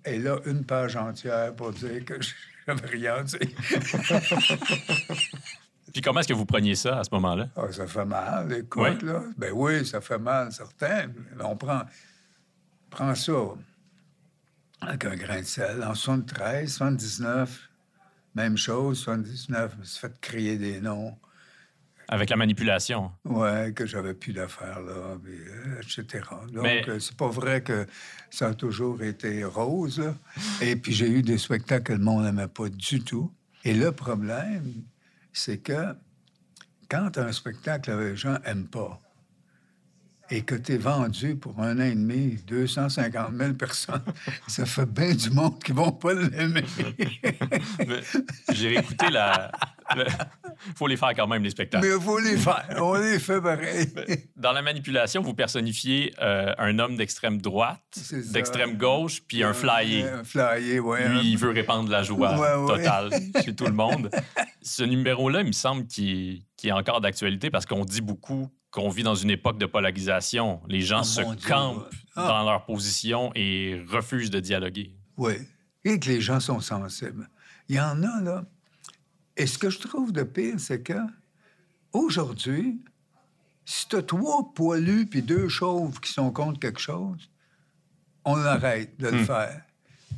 [0.05, 2.15] Et là, une page entière pour dire que
[2.67, 3.37] j'avais rien dit.
[5.93, 7.49] Puis comment est-ce que vous preniez ça à ce moment-là?
[7.57, 9.23] Ah, ça fait mal, écoute, là.
[9.39, 11.07] Ben oui, ça fait mal, certain.
[11.39, 11.83] On prend,
[12.91, 13.33] prend ça
[14.81, 15.85] avec un grain de sel.
[15.85, 17.69] En 73, 79,
[18.35, 21.17] même chose, 79, je me suis fait crier des noms.
[22.09, 23.11] Avec la manipulation.
[23.25, 24.93] Ouais, que j'avais plus d'affaires là,
[25.27, 26.23] euh, etc.
[26.53, 27.87] Donc, Mais- euh, c'est pas vrai que
[28.31, 30.01] ça a toujours été rose.
[30.01, 30.15] là.
[30.61, 33.33] Et puis, j'ai eu des spectacles que le monde n'aimait pas du tout.
[33.65, 34.71] Et le problème,
[35.33, 35.95] c'est que
[36.91, 38.99] quand un spectacle que les gens n'aiment pas
[40.31, 44.03] et que tu es vendu pour un an et demi, 250 000 personnes,
[44.49, 46.65] ça fait bien du monde qui vont pas l'aimer.
[48.53, 49.51] J'ai réécouté la.
[49.97, 50.05] Le-
[50.77, 51.87] faut les faire quand même, les spectacles.
[51.87, 52.67] Mais il faut les faire.
[52.79, 53.93] On les fait pareil.
[54.37, 57.81] Dans la manipulation, vous personnifiez euh, un homme d'extrême droite,
[58.33, 60.21] d'extrême gauche, puis un flyer.
[60.21, 60.99] Un flyer, oui.
[61.09, 62.77] Lui, il veut répandre la joie Ouais, ouais.
[62.79, 63.11] totale
[63.45, 64.11] chez tout le monde.
[64.63, 69.05] Ce numéro-là, il me semble qu'il est encore d'actualité parce qu'on dit beaucoup qu'on vit
[69.05, 70.61] dans une époque de polarisation.
[70.69, 71.89] Les gens Oh, se campent.
[72.17, 72.29] Ah.
[72.29, 74.97] dans leur position et refusent de dialoguer.
[75.17, 75.35] Oui.
[75.85, 77.29] Et que les gens sont sensibles.
[77.69, 78.45] Il y en a, là.
[79.37, 80.99] Et ce que je trouve de pire, c'est que
[81.93, 82.81] aujourd'hui,
[83.65, 87.31] si tu as trois poilus puis deux chauves qui sont contre quelque chose,
[88.25, 89.25] on arrête de le Hmm.
[89.27, 89.63] faire.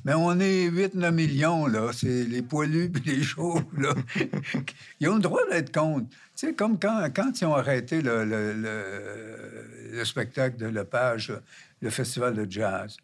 [0.05, 1.91] Mais on est 8-9 millions, là.
[1.93, 3.95] C'est les poilus puis les chauves, là.
[5.01, 6.09] Ils ont le droit d'être contre.
[6.11, 11.33] Tu sais, comme quand, quand ils ont arrêté le, le- le- le spectacle de Lepage,
[11.81, 12.97] le festival de jazz,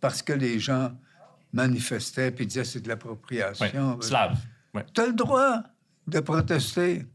[0.00, 0.92] parce que les gens
[1.52, 4.00] manifestaient puis disaient c'est de l'appropriation.
[4.02, 4.38] Slave.
[4.74, 4.84] Ouais.
[4.92, 5.62] Tu as le droit
[6.06, 7.06] de protester.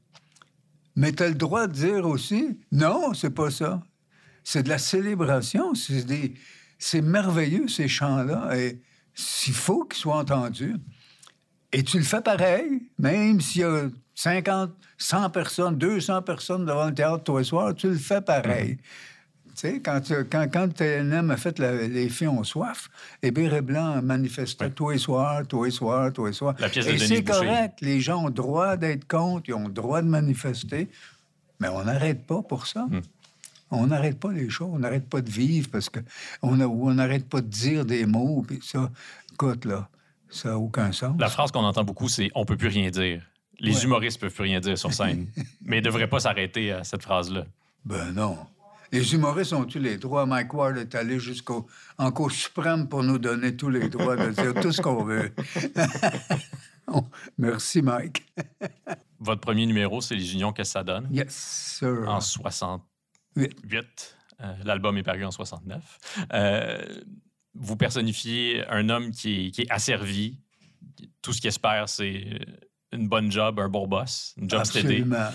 [0.95, 3.81] Mais tu as le droit de dire aussi non, c'est pas ça.
[4.43, 5.73] C'est de la célébration.
[5.75, 6.33] C'est des...
[6.77, 8.57] c'est merveilleux, ces chants-là.
[8.57, 8.81] Et
[9.13, 10.75] s'il faut qu'ils soient entendus.
[11.71, 16.87] Et tu le fais pareil, même s'il y a 50, 100 personnes, 200 personnes devant
[16.87, 18.77] le théâtre tous les soirs, tu le fais pareil.
[18.77, 18.83] Tu
[19.59, 22.89] sais, quand, quand, quand TNM a fait la- Les filles ont soif,
[23.23, 24.71] les bérets blancs manifestaient Ouais.
[24.71, 26.55] tous les soirs, tous les soirs, tous les soirs.
[26.59, 27.79] La pièce de Et c'est correct.
[27.81, 30.87] Les gens ont le droit d'être contre, ils ont le droit de manifester,
[31.59, 32.85] mais on n'arrête pas pour ça.
[32.89, 33.01] Hmm.
[33.71, 35.99] On n'arrête pas les choses, on n'arrête pas de vivre parce que
[36.41, 36.55] on
[36.93, 38.43] n'arrête pas de dire des mots.
[38.47, 38.89] Puis ça,
[39.33, 39.87] écoute, là,
[40.29, 41.15] ça n'a aucun sens.
[41.19, 43.21] La phrase qu'on entend beaucoup, c'est on peut plus rien dire.
[43.59, 43.83] Les Ouais.
[43.83, 45.27] humoristes peuvent plus rien dire sur scène.
[45.61, 47.45] Mais ils ne devraient pas s'arrêter à cette phrase-là.
[47.85, 48.37] Ben non.
[48.91, 50.25] Les humoristes ont tous les droits.
[50.25, 54.31] Mike Ward est allé jusqu'au en Cour suprême pour nous donner tous les droits de
[54.31, 55.31] dire tout ce qu'on veut.
[57.37, 58.25] Merci, Mike.
[59.19, 61.07] Votre premier numéro, c'est Les Unions, que ça donne?
[61.11, 62.07] Yes, sir.
[62.07, 63.55] En 68.
[63.69, 64.17] Huit.
[64.41, 66.25] Euh, L'album est paru en 69.
[66.33, 67.01] Euh,
[67.53, 70.39] vous personnifiez un homme qui est, qui est asservi.
[71.21, 72.39] Tout ce qu'il espère, c'est
[72.91, 74.61] une bonne job, un bon boss, une job.
[74.61, 75.29] Absolument.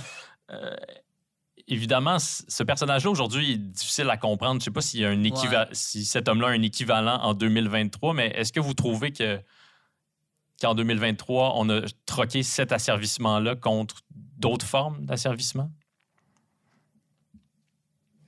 [1.66, 4.54] Évidemment, ce personnage-là, aujourd'hui, est difficile à comprendre.
[4.54, 7.16] Je ne sais pas s'il y a un équiva- si cet homme-là a un équivalent
[7.22, 9.40] en 2023, mais est-ce que vous trouvez que
[10.60, 14.02] qu'en 2023, on a troqué cet asservissement-là contre
[14.36, 15.70] d'autres formes d'asservissement?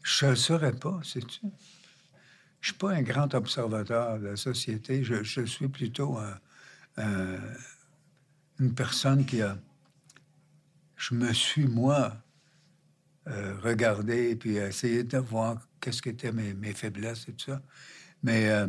[0.02, 1.40] Je ne le saurais pas, sais-tu?
[2.60, 5.04] Je suis pas un grand observateur de la société.
[5.04, 6.38] Je, je suis plutôt un-
[6.96, 7.38] un-
[8.58, 9.56] une personne qui a...
[10.96, 12.16] Je me suis, moi,
[13.28, 17.62] euh, regardé puis essayé de voir qu'est-ce qu'étaient mes, mes faiblesses et tout ça.
[18.22, 18.66] Mais euh,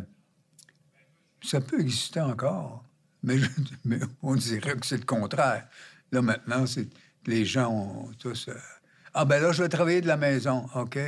[1.42, 2.84] ça peut exister encore.
[3.84, 5.68] Mais on dirait que c'est le contraire.
[6.12, 6.88] Là, maintenant, c'est
[7.26, 8.48] les gens ont tous...
[8.48, 8.54] euh,
[9.14, 10.66] ah, ben là, je vais travailler de la maison.
[10.74, 10.98] OK.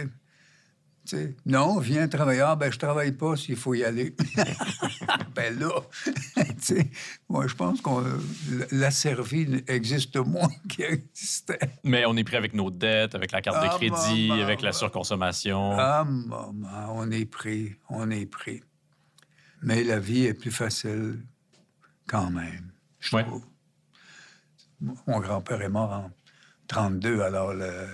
[1.47, 2.41] Non, viens travailler.
[2.41, 4.15] Ah, ben, je travaille pas s'il faut y aller.
[5.35, 5.71] ben là,
[7.29, 8.03] moi, je pense qu'on
[8.71, 11.59] l'asservi existe moins qu'il existait.
[11.85, 14.43] Mais on est pris avec nos dettes, avec la carte de Ah, crédit, maman.
[14.43, 15.73] avec la surconsommation.
[15.79, 18.63] Ah, maman, on est pris, on est pris.
[19.63, 21.21] Mais la vie est plus facile
[22.07, 23.25] quand même, je Ouais.
[24.81, 26.11] Mon grand-père est mort en
[26.69, 27.87] 32, alors le,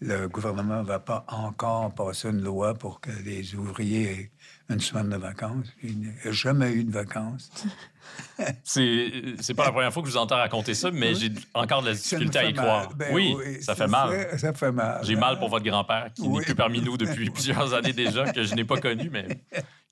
[0.00, 4.30] le gouvernement ne va pas encore passer une loi pour que les ouvriers aient
[4.68, 5.66] une semaine de vacances.
[5.82, 7.50] Il n'y a jamais eu de vacances.
[8.64, 11.88] C'est pas la première fois que je vous entends raconter ça, mais j'ai encore de
[11.88, 12.64] la difficulté à y mal.
[12.64, 12.94] croire.
[12.94, 14.38] Ben oui, ça fait mal.
[14.38, 15.00] ça fait mal.
[15.02, 18.42] J'ai mal pour votre grand-père qui n'est plus parmi nous depuis plusieurs années déjà, que
[18.42, 19.26] je n'ai pas connu, mais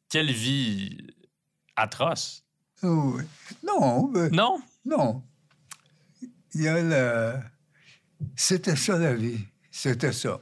[0.08, 0.98] quelle vie
[1.76, 2.44] atroce.
[2.82, 3.22] Oui.
[3.66, 4.60] Non, euh, Non?
[4.84, 5.22] Non.
[6.54, 7.40] Il y a le...
[8.36, 9.44] C'était ça la vie.
[9.76, 10.40] C'était ça.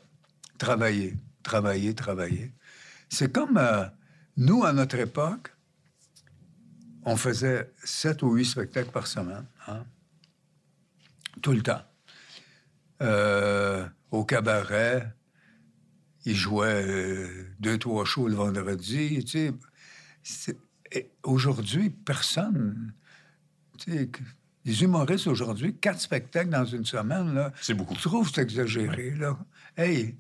[0.59, 2.53] Travailler, travailler, travailler.
[3.09, 3.57] C'est comme...
[3.57, 3.87] euh,
[4.37, 5.57] Nous, à notre époque,
[7.07, 9.47] on faisait sept ou huit spectacles par semaine.
[9.69, 9.87] hein.
[11.41, 11.81] Tout le temps.
[13.01, 15.17] Euh, au cabaret,
[16.27, 19.25] ils jouaient euh, deux, trois shows le vendredi.
[21.23, 22.93] Aujourd'hui, personne.
[24.65, 27.95] Les humoristes aujourd'hui, quatre spectacles dans une semaine, là, C'est beaucoup.
[27.95, 29.37] je trouve c'est exagéré, là.
[29.77, 30.17] Hey,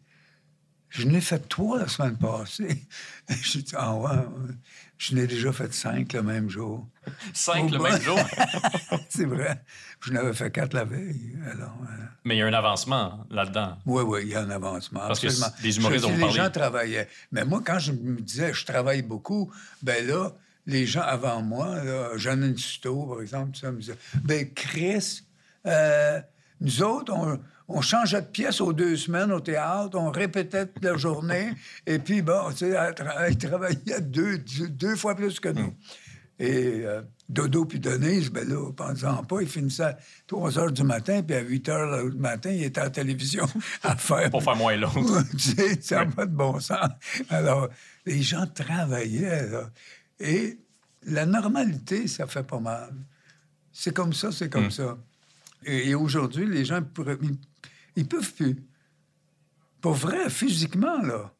[0.88, 2.86] je n'ai fait trois la semaine passée.
[3.42, 4.54] J'ai dit, ah ouais, ouais.
[4.98, 6.86] je n'ai déjà fait cinq le même jour.
[7.32, 8.18] Cinq le Oh, même jour?
[9.08, 9.62] c'est vrai.
[10.00, 11.34] Je n'avais fait quatre la veille.
[11.50, 13.78] Alors, euh, Mais il y a un avancement là-dedans.
[13.86, 15.00] oui, oui, il y a un avancement.
[15.00, 15.28] Parce que
[15.62, 17.08] les humoristes Je dis, dont vous Les gens travaillaient.
[17.30, 19.50] Mais moi, quand je me disais je travaille beaucoup,
[19.82, 20.32] ben là,
[20.66, 25.22] les gens avant moi, là, Jeannine Suto, par exemple, ça, me disaient ben Chris,
[25.66, 26.20] euh,
[26.60, 30.84] nous autres, on, on changeait de pièce aux deux semaines au théâtre, on répétait toute
[30.84, 31.52] la journée,
[31.86, 35.74] et puis, bon, tu sais, elle, tra- elle travaillait deux, fois plus que nous.
[36.38, 40.82] Et euh, Dodo puis Denise, ben là, pensant pas, ils finissaient à 3 heures du
[40.82, 43.46] matin, puis à 8 heures du matin, ils étaient à la télévision
[43.82, 45.22] à faire Pour faire moins l'autre.
[45.32, 46.88] tu sais, ça n'a pas de bon sens.
[47.30, 47.68] Alors,
[48.06, 49.70] les gens travaillaient, là.
[50.22, 50.58] Et
[51.04, 52.94] la normalité, ça fait pas mal.
[53.72, 54.98] C'est comme ça, c'est comme ça.
[55.64, 56.80] Et, et aujourd'hui, les gens,
[57.22, 57.38] ils,
[57.96, 58.56] ils peuvent plus.
[59.80, 61.32] Pour vrai, physiquement, là.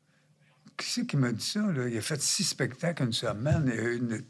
[0.76, 1.88] Qui c'est qui m'a dit ça, là?
[1.88, 4.24] Il a fait six spectacles une semaine et une-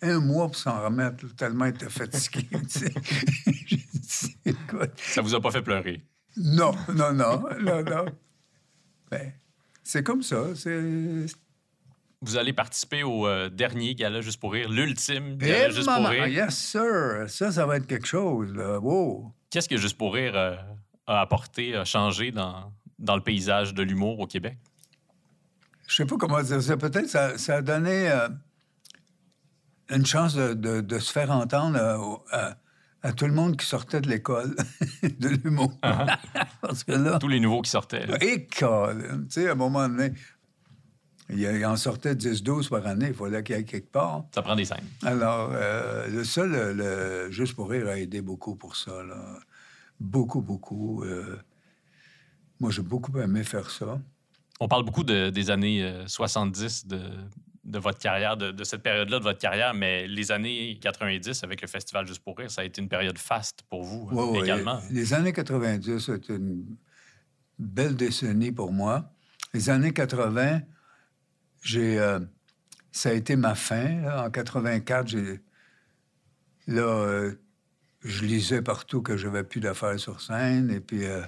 [0.00, 2.48] un mois pour s'en remettre, tellement il était fatigué.
[4.96, 6.02] Ça vous a pas fait pleurer?
[6.36, 8.04] non, non, non, non, non.
[9.10, 9.32] Ben,
[9.82, 10.54] c'est comme ça.
[10.54, 11.26] C'est.
[12.20, 15.94] Vous allez participer au euh, dernier gala Juste pour rire, l'ultime Eh, gala Juste pour
[15.94, 16.26] maman, rire.
[16.26, 17.24] Yes, sir.
[17.28, 18.78] Ça, ça va être quelque chose, là.
[18.80, 19.32] Wow.
[19.50, 20.56] Qu'est-ce que Juste pour rire euh,
[21.06, 24.58] a apporté, a changé dans, dans le paysage de l'humour au Québec?
[25.86, 26.76] Je sais pas comment dire ça.
[26.76, 28.28] Peut-être ça, ça a donné euh,
[29.90, 32.56] une chance de, de- de se faire entendre euh, à,
[33.02, 34.54] à tout le monde qui sortait de l'école
[35.02, 35.72] de l'humour.
[36.60, 38.06] Parce que là, Tous les nouveaux qui sortaient.
[38.20, 40.12] et Colin, tu sais, à un moment donné,
[41.30, 43.08] il, il en sortait 10-12 par année.
[43.08, 44.24] Il fallait qu'il y ait quelque part.
[44.34, 44.84] Ça prend des scènes.
[45.02, 49.02] Alors, euh, le seul, le, juste pour rire, a aidé beaucoup pour ça.
[49.02, 49.38] Là.
[50.00, 51.04] Beaucoup, beaucoup.
[51.04, 51.36] euh,
[52.60, 53.98] moi, j'ai beaucoup aimé faire ça.
[54.60, 57.00] On parle beaucoup de- des années euh, 70 de,
[57.64, 61.60] de votre carrière, de, de cette période-là de votre carrière, mais les années 90 avec
[61.62, 64.40] le Festival Juste pour rire, ça a été une période faste pour vous euh, Ouais,
[64.40, 64.80] également.
[64.90, 66.64] Les années 90, c'était une
[67.58, 69.10] belle décennie pour moi.
[69.54, 70.60] Les années 80,
[71.68, 72.18] j'ai, euh,
[72.92, 74.24] ça a été ma fin.
[74.24, 75.40] En 84, j'ai,
[76.66, 77.34] là, euh,
[78.02, 80.70] je lisais partout que j'avais plus d'affaires sur scène.
[80.70, 81.22] Et puis, euh,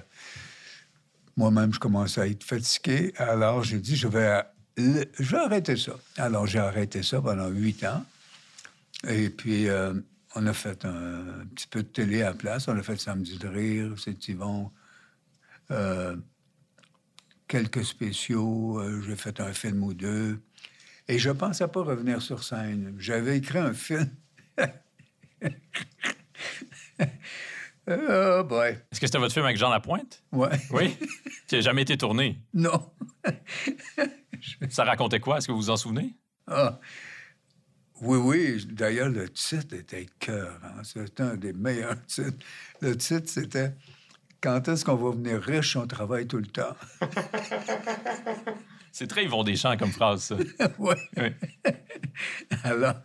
[1.37, 3.13] moi-même, je commençais à être fatigué.
[3.17, 4.41] Alors, j'ai dit, je vais,
[4.77, 5.93] je vais arrêter ça.
[6.17, 8.03] Alors, j'ai arrêté ça pendant huit ans.
[9.07, 9.67] Et puis,
[10.35, 12.67] on a fait un, petit peu de télé à la place.
[12.67, 14.71] On a fait Samedi de rire, c'est Yvon.
[17.53, 18.79] Euh, quelques spéciaux.
[18.79, 20.41] euh, j'ai fait un film ou deux.
[21.07, 22.95] Et je pensais pas revenir sur scène.
[22.97, 24.09] J'avais écrit un film.
[27.87, 28.77] oh boy.
[28.91, 30.23] Est-ce que c'était votre film avec Jean Lapointe?
[30.31, 30.57] Ouais.
[30.71, 30.95] Oui?
[31.47, 32.41] qui n'a jamais été tourné?
[32.53, 32.91] Non.
[34.69, 35.37] Ça racontait quoi?
[35.37, 36.15] Est-ce que vous vous en souvenez?
[36.47, 36.79] Ah.
[38.01, 38.65] Oui, oui.
[38.71, 40.59] D'ailleurs, le titre était cœur.
[40.83, 42.43] C'était un des meilleurs titres.
[42.81, 43.73] Le titre, c'était
[44.41, 46.75] Quand est-ce qu'on va venir riche si on travaille tout le temps?
[48.91, 50.35] C'est très Yvon Deschamps comme phrase, ça.
[50.79, 50.95] oui.
[51.17, 51.29] Oui.
[52.63, 52.95] Alors,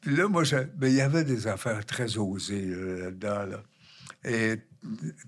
[0.00, 3.62] puis là, moi, je- ben, il y avait des affaires très osées là, là-dedans, là.
[4.24, 4.56] Et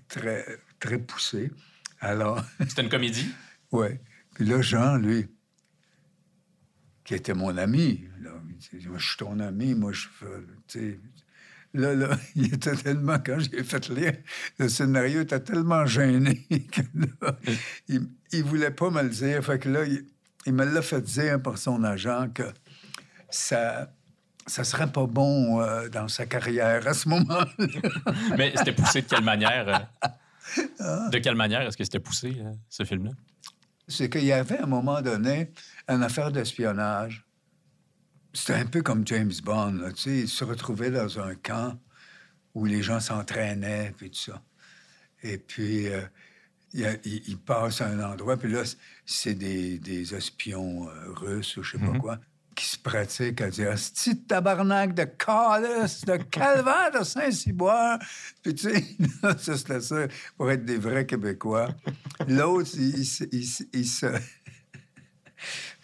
[0.07, 0.43] très,
[0.79, 1.51] très poussées.
[1.99, 3.29] Alors, C'était une comédie?
[3.71, 3.87] oui.
[4.33, 5.27] Puis là, Jean, lui,
[7.03, 8.31] qui était mon ami, là,
[8.71, 10.07] il dit, Moi, je suis ton ami, moi, je
[10.67, 10.99] tu sais...
[11.73, 14.13] Là, là, il était tellement, quand j'ai fait lire,
[14.57, 17.37] le scénario était tellement gêné que là,
[17.87, 19.43] il, il voulait pas me le dire.
[19.43, 20.05] Fait que là, il,
[20.45, 22.43] il me l'a fait dire par son agent que
[23.29, 23.91] ça,
[24.45, 27.47] ça serait pas bon euh, dans sa carrière à ce moment-là.
[28.37, 29.89] Mais c'était poussé de quelle manière?
[30.01, 30.17] Ah.
[30.81, 33.11] euh, De quelle manière est-ce que c'était poussé, euh, ce film-là?
[33.87, 35.51] c'est qu'il y avait à un moment donné
[35.87, 37.23] une affaire d'espionnage.
[38.37, 39.79] C'était un peu comme James Bond.
[39.81, 41.75] Là, tu sais, il se retrouvait dans un camp
[42.53, 44.43] où les gens s'entraînaient, puis tout ça.
[45.23, 46.01] Et puis, euh,
[46.73, 48.61] il, passe à un endroit, puis là,
[49.07, 52.19] c'est des, des espions euh, russes ou je sais pas quoi
[52.57, 57.99] qui se pratiquent à dire «Asti de tabarnak de calice, de calvaire de Saint-Cyboire!»
[58.43, 58.83] Puis tu sais,
[59.23, 61.69] là, ça, ça pour être des vrais Québécois.
[62.27, 62.99] L'autre, il,
[63.31, 64.07] il il se...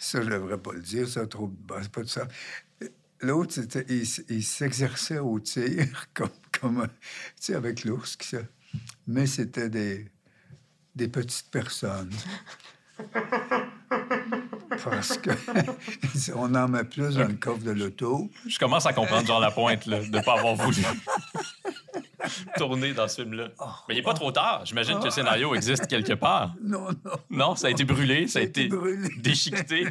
[0.04, 1.48] Ça, je devrais pas le dire, ça, trop...
[1.48, 2.28] pas de ça.
[3.22, 3.86] L'autre, c'était...
[3.88, 6.88] Il, s'exerçait au tir, comme, comme
[7.42, 8.18] tu avec l'ours.
[8.18, 8.36] qui se-
[9.08, 10.12] Mais c'était des,
[10.94, 12.12] des petites personnes.
[14.84, 15.30] Parce que
[16.36, 18.30] on en met plus dans le coffre de l'auto.
[18.46, 20.82] Je commence à comprendre Jean Lapointe là, de ne pas avoir voulu
[22.58, 23.50] tourner dans ce film-là.
[23.88, 24.66] Mais il n'est pas trop tard.
[24.66, 26.56] J'imagine que le scénario existe quelque part.
[26.64, 27.12] Non, non.
[27.30, 29.10] Non, ça a été brûlé, ça a été brûlé.
[29.18, 29.86] déchiqueté.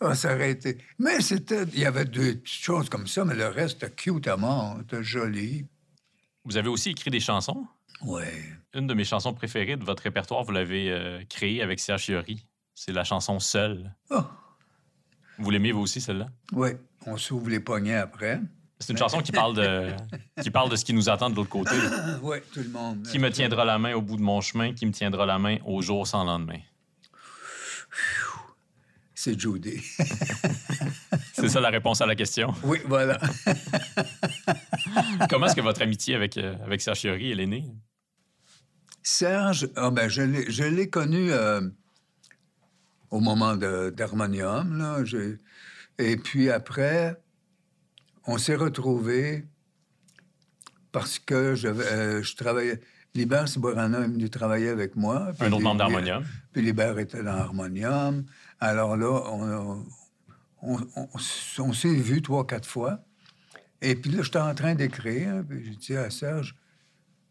[0.00, 0.78] Ah, ça aurait été.
[0.98, 1.64] Mais c'était.
[1.72, 4.78] Il y avait deux petites choses comme ça, mais le reste, cute à mort.
[5.00, 5.66] Joli.
[6.44, 7.66] Vous avez aussi écrit des chansons?
[8.02, 8.32] Ouais.
[8.74, 12.46] Une de mes chansons préférées de votre répertoire, vous l'avez euh, créée avec Serge Fiori.
[12.74, 13.94] C'est la chanson Seul.
[14.10, 14.20] Oh,
[15.38, 16.26] Vous l'aimez, vous aussi, celle-là?
[16.52, 16.76] ouais.
[17.06, 18.40] On s'ouvre les poignets après.
[18.80, 19.90] C'est une chanson qui parle de,
[20.42, 21.70] qui parle de ce qui nous attend de l'autre côté.
[22.22, 23.06] Ouais, tout le monde.
[23.10, 25.58] Qui me tiendra la main au bout de mon chemin, qui me tiendra la main
[25.64, 26.58] au jour sans lendemain.
[29.14, 29.80] C'est Judy.
[31.32, 32.52] C'est ça la réponse à la question.
[32.64, 33.18] oui, voilà.
[35.30, 37.64] Comment est-ce que votre amitié avec, euh, avec Serge Fiori, elle est née?
[39.02, 41.60] Serge, ah ben, je l'ai je l'ai connu euh,
[43.10, 45.04] au moment de- d'Harmonium.
[45.98, 47.16] Et puis après,
[48.26, 49.44] on s'est retrouvés
[50.92, 52.80] parce que je, euh, je travaillais.
[53.14, 55.30] Libert Siborana est venu travailler avec moi.
[55.40, 56.24] Un autre membre d'Harmonium.
[56.52, 58.24] Puis Libert était dans Harmonium.
[58.60, 59.84] Alors là, on,
[60.62, 61.08] on, on-
[61.58, 63.00] on s'est vus trois, quatre fois.
[63.80, 65.44] Et puis là, j'étais en train d'écrire.
[65.48, 66.56] Puis j'ai dit à Serge,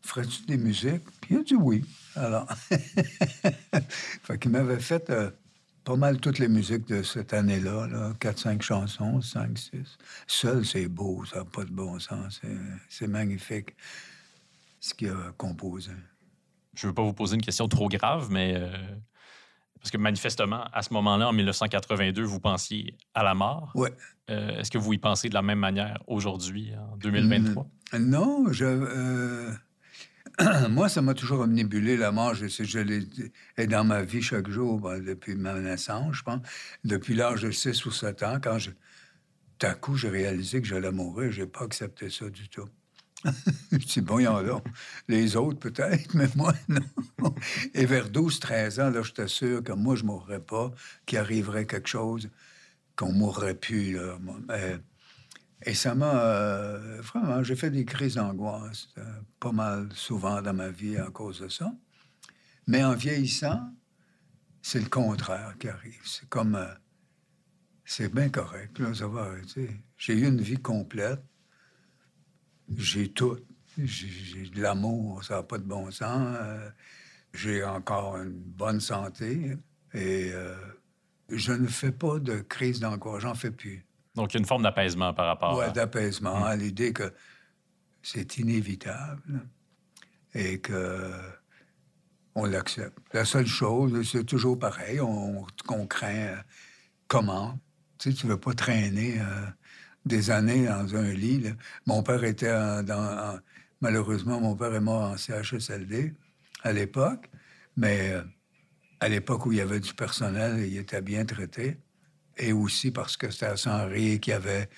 [0.03, 1.03] ferais-tu des musiques?
[1.21, 1.83] Puis il a dit oui.
[2.15, 2.47] Alors,
[4.23, 5.31] fait qu'il m'avait fait euh,
[5.83, 9.97] pas mal toutes les musiques de cette année-là, là, 4-5 chansons, 5, 6.
[10.27, 12.41] Seul, c'est beau, ça n'a pas de bon sens.
[12.89, 13.75] C'est- magnifique
[14.79, 15.91] ce qu'il a composé.
[16.75, 18.71] Je ne veux pas vous poser une question trop grave, mais euh,
[19.79, 23.71] parce que manifestement, à ce moment-là, en 1982, vous pensiez à la mort.
[23.75, 23.91] Ouais.
[24.29, 27.67] Euh, Est-ce que vous y pensez de la même manière aujourd'hui, en 2023?
[27.99, 28.63] Non, je.
[28.65, 29.51] euh,
[30.69, 32.33] Moi, ça m'a toujours omnibulé la mort.
[32.33, 36.41] Je je l'ai dans ma vie chaque jour ben, depuis ma naissance, je pense.
[36.83, 38.71] Depuis l'âge de 6 ou 7 ans, quand je...
[39.61, 42.67] à coup, j'ai réalisé que j'allais mourir, j'ai pas accepté ça du tout.
[43.71, 44.61] je dis, bon, il y en a.
[45.07, 47.35] Les autres, peut-être, mais moi, non.
[47.73, 50.71] Et vers 12, 13 ans, là, j'étais sûr que moi, je mourrais pas,
[51.05, 52.29] qu'il arriverait quelque chose,
[52.95, 54.17] qu'on mourrait plus, là.
[55.65, 56.21] Et ça m'a.
[56.23, 59.03] euh, vraiment, j'ai fait des crises d'angoisse euh,
[59.39, 61.73] pas mal souvent dans ma vie à cause de ça.
[62.67, 63.71] Mais en vieillissant,
[64.61, 66.01] c'est le contraire qui arrive.
[66.05, 66.55] C'est comme.
[66.55, 66.73] euh,
[67.85, 69.69] c'est bien correct, là, ça va arrêter.
[69.97, 71.21] J'ai eu une vie complète.
[72.77, 73.37] J'ai tout.
[73.77, 76.37] J'ai de l'amour, ça n'a pas de bon sens.
[77.33, 79.57] J'ai encore une bonne santé.
[79.93, 80.31] Et
[81.29, 83.85] je ne fais pas de crise d'angoisse, j'en fais plus.
[84.15, 85.69] Donc, il y a une forme d'apaisement par rapport Ouais, à...
[85.71, 87.11] d'apaisement, à l'idée que
[88.01, 89.41] c'est inévitable
[90.33, 91.11] et que
[92.35, 92.97] on l'accepte.
[93.13, 96.35] La seule chose, c'est toujours pareil, on, qu'on craint euh,
[97.07, 97.59] comment?
[97.99, 99.45] Tu sais, tu veux pas traîner euh,
[100.05, 101.39] des années dans un lit.
[101.41, 101.51] là.
[101.85, 103.35] Mon père était en- dans...
[103.35, 103.39] en-
[103.81, 106.13] malheureusement, mon père est mort en CHSLD
[106.63, 107.29] à l'époque,
[107.77, 108.23] mais euh,
[108.99, 111.77] à l'époque où il y avait du personnel, il était bien traité.
[112.37, 114.69] Et aussi parce que c'était à Saint-Henri qu'il y avait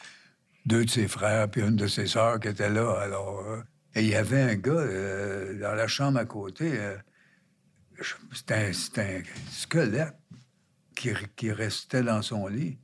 [0.65, 2.99] deux de ses frères puis une de ses sœurs qui étaient là.
[2.99, 3.61] Alors, euh,
[3.93, 6.77] et il y avait un gars euh, dans la chambre à côté.
[6.77, 6.97] euh,
[8.33, 8.73] c'était un,
[9.51, 10.17] squelette
[10.95, 12.77] qui, restait dans son lit.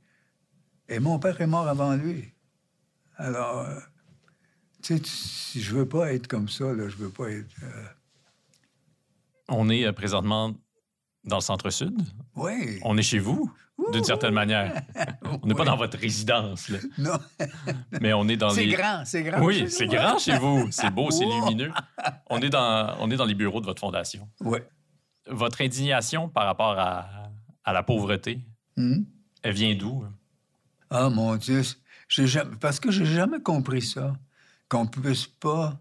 [0.88, 2.32] Et mon père est mort avant lui.
[3.16, 3.66] Alors,
[4.82, 7.54] tu sais, si je veux pas être comme ça, là, je veux pas être.
[9.48, 10.54] On est présentement
[11.24, 11.98] dans le centre-sud.
[12.36, 12.78] Oui.
[12.82, 13.52] On est chez vous,
[13.92, 14.82] d'une certaine manière.
[15.42, 16.78] On n'est pas dans votre résidence, là.
[16.98, 17.18] Non,
[18.00, 18.74] mais on est dans c'est les...
[18.74, 19.40] grand, c'est grand.
[19.42, 20.68] Oui, chez c'est grand chez vous.
[20.70, 21.72] C'est beau, c'est lumineux.
[22.28, 24.28] On est, dans, on est dans les bureaux de votre fondation.
[24.40, 24.58] Oui.
[25.28, 27.08] Votre indignation par rapport à,
[27.64, 28.40] à la pauvreté,
[28.76, 29.04] Hum?
[29.42, 30.04] elle vient d'où?
[30.90, 31.62] Ah mon Dieu,
[32.08, 34.14] jamais, parce que j'ai jamais compris ça,
[34.68, 35.78] qu'on puisse pas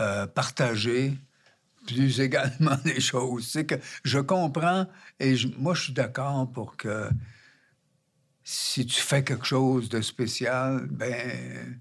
[0.00, 1.16] euh, partager
[1.86, 3.48] plus également les choses.
[3.48, 4.86] C'est que je comprends
[5.20, 7.08] et je- moi je suis d'accord pour que
[8.44, 11.78] si tu fais quelque chose de spécial, ben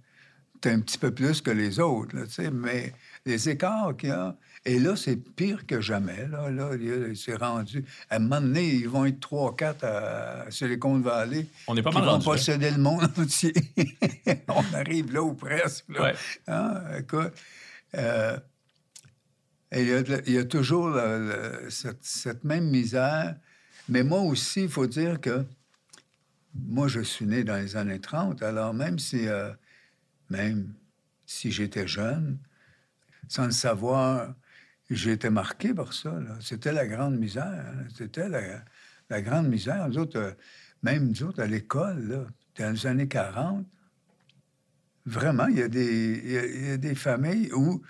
[0.61, 2.93] t'as un petit peu plus que les autres, tu sais, mais
[3.25, 4.35] les écarts qu'il y a,
[4.67, 6.25] et là, c'est pire que jamais.
[6.27, 6.71] Là, là,
[7.13, 7.85] c'est rendu.
[8.09, 11.45] À un moment donné, ils vont être trois, quatre à Silicon Valley.
[11.67, 13.53] On est pas mal vont rendu posséder le monde entier.
[14.47, 15.85] On arrive là ou presque.
[15.89, 16.01] Là.
[16.01, 16.13] Ouais.
[16.47, 17.33] Hein, écoute,
[17.95, 18.39] euh,
[19.71, 19.87] il,
[20.27, 20.97] y a, toujours
[21.69, 23.35] cette, même misère.
[23.89, 25.45] Mais moi aussi, il faut dire que
[26.53, 29.51] moi, je suis né dans les années 30, alors même si, euh,
[31.25, 32.37] si j'étais jeune,
[33.27, 34.33] sans le savoir,
[34.89, 36.15] j'ai été marqué par ça.
[36.39, 37.65] C'était la grande misère.
[37.95, 39.89] C'était la, grande misère.
[39.89, 40.31] Nous euh,
[40.83, 43.65] même nous à l'école, dans les années 40,
[45.05, 47.81] vraiment, il y, a des, il y a des familles où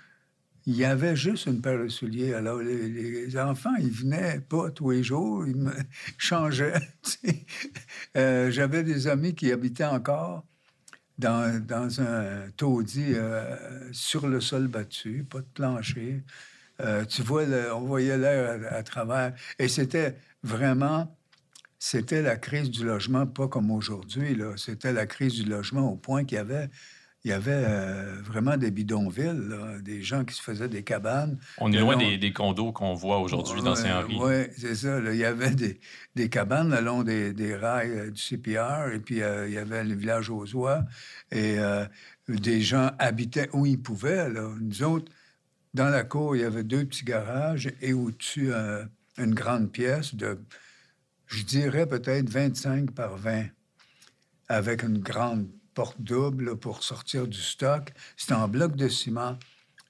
[0.66, 2.34] il y avait juste une paire de souliers.
[2.34, 5.72] Alors, les, enfants, ils venaient pas tous les jours, ils me
[6.18, 6.80] changeaient.
[8.16, 10.46] Euh, J'avais des amis qui habitaient encore
[11.18, 13.56] dans, dans un taudis euh,
[13.92, 16.24] sur le sol battu, pas de plancher.
[16.80, 17.42] Euh, tu vois,
[17.74, 19.34] on voyait l'air à, à travers.
[19.58, 21.14] Et c'était vraiment,
[21.78, 24.38] c'était la crise du logement, pas comme aujourd'hui.
[24.56, 26.70] C'était la crise du logement au point qu'il y avait,
[27.26, 31.40] il y avait euh, vraiment des bidonvilles, là, des gens qui se faisaient des cabanes.
[31.58, 34.16] On est loin des, des condos qu'on voit aujourd'hui dans Saint-Henri.
[34.20, 35.00] Oui, c'est ça.
[35.00, 35.12] là.
[35.12, 35.80] Il y avait des,
[36.14, 39.58] des cabanes le long des, des rails euh, du CPR, et puis euh, il y
[39.58, 40.84] avait le village aux oies,
[41.32, 41.56] et
[42.28, 44.30] des gens habitaient où ils pouvaient.
[44.30, 44.48] Là.
[44.60, 45.10] Nous autres,
[45.74, 48.52] dans la cour, il y avait deux petits garages, et au-dessus,
[49.18, 50.38] une grande pièce de,
[51.26, 53.46] je dirais peut-être 25 par 20,
[54.48, 57.92] avec une grande porte double pour sortir du stock.
[58.16, 59.38] C'était en bloc de ciment.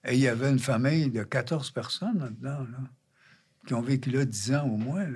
[0.05, 2.78] Et il y avait une famille de 14 personnes là-dedans, là,
[3.66, 5.07] qui ont vécu là 10 ans au moins.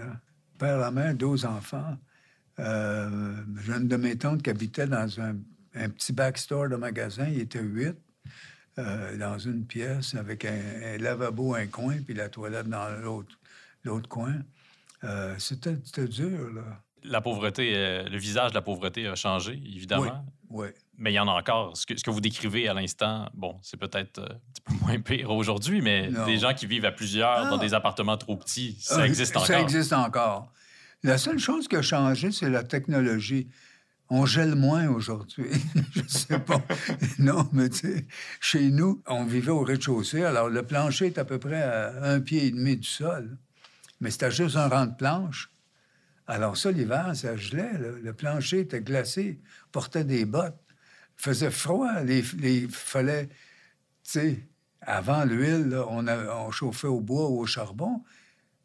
[0.58, 1.98] Père, la mère, 12 enfants.
[2.60, 5.36] Euh, J'ai une de mes tantes qui habitait dans un,
[5.72, 7.26] petit backstore de magasin.
[7.28, 7.96] Il était huit
[8.78, 12.88] euh, dans une pièce avec un, un lavabo, un coin, puis la toilette dans
[13.84, 14.34] l'autre coin.
[15.02, 16.80] Euh, c'était dur, là.
[17.05, 20.24] La pauvreté, euh, le visage de la pauvreté a changé, évidemment.
[20.51, 20.68] Oui.
[20.98, 21.76] Mais il y en a encore.
[21.76, 24.74] Ce que, ce que vous décrivez à l'instant, bon, c'est peut-être euh, un petit peu
[24.84, 26.26] moins pire aujourd'hui, mais Non.
[26.26, 27.59] des gens qui vivent à plusieurs dans Ah.
[27.59, 29.46] des appartements trop petits, ça Ah, existe encore.
[29.46, 30.53] Ça existe encore.
[31.03, 33.48] La seule chose qui a changé, c'est la technologie.
[34.11, 35.46] On gèle moins aujourd'hui.
[35.94, 36.61] Je sais pas.
[37.18, 38.07] non, mais tu sais,
[38.40, 40.24] chez nous, on vivait au rez-de-chaussée.
[40.24, 43.38] Alors, le plancher est à peu près à un pied et demi du sol.
[44.01, 45.49] Mais c'était juste un rang de planche.
[46.30, 47.72] Alors, ça, l'hiver, ça gelait.
[47.76, 49.40] Le plancher était glacé.
[49.72, 50.62] Portait des bottes.
[51.16, 52.02] Faisait froid.
[52.04, 53.34] Les, les fallait, tu
[54.04, 54.38] sais,
[54.80, 58.02] avant l'huile, on, chauffait au bois ou au charbon.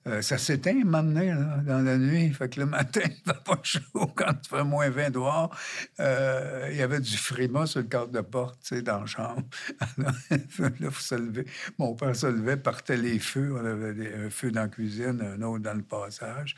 [0.08, 2.32] Euh, ça s'éteint maintenant, dans la nuit.
[2.32, 5.56] Fait que le matin, il ne pas chaud quand il fait moins 20 dehors.
[6.00, 9.06] Euh, il y avait du frima sur le cadre de porte, tu sais, dans la
[9.08, 9.42] chambre.
[9.98, 10.14] Alors,
[10.80, 11.46] là, faut se lever.
[11.80, 13.56] Mon père se levait, partait les feux.
[13.60, 16.56] On avait un feu dans la cuisine, un autre dans le passage.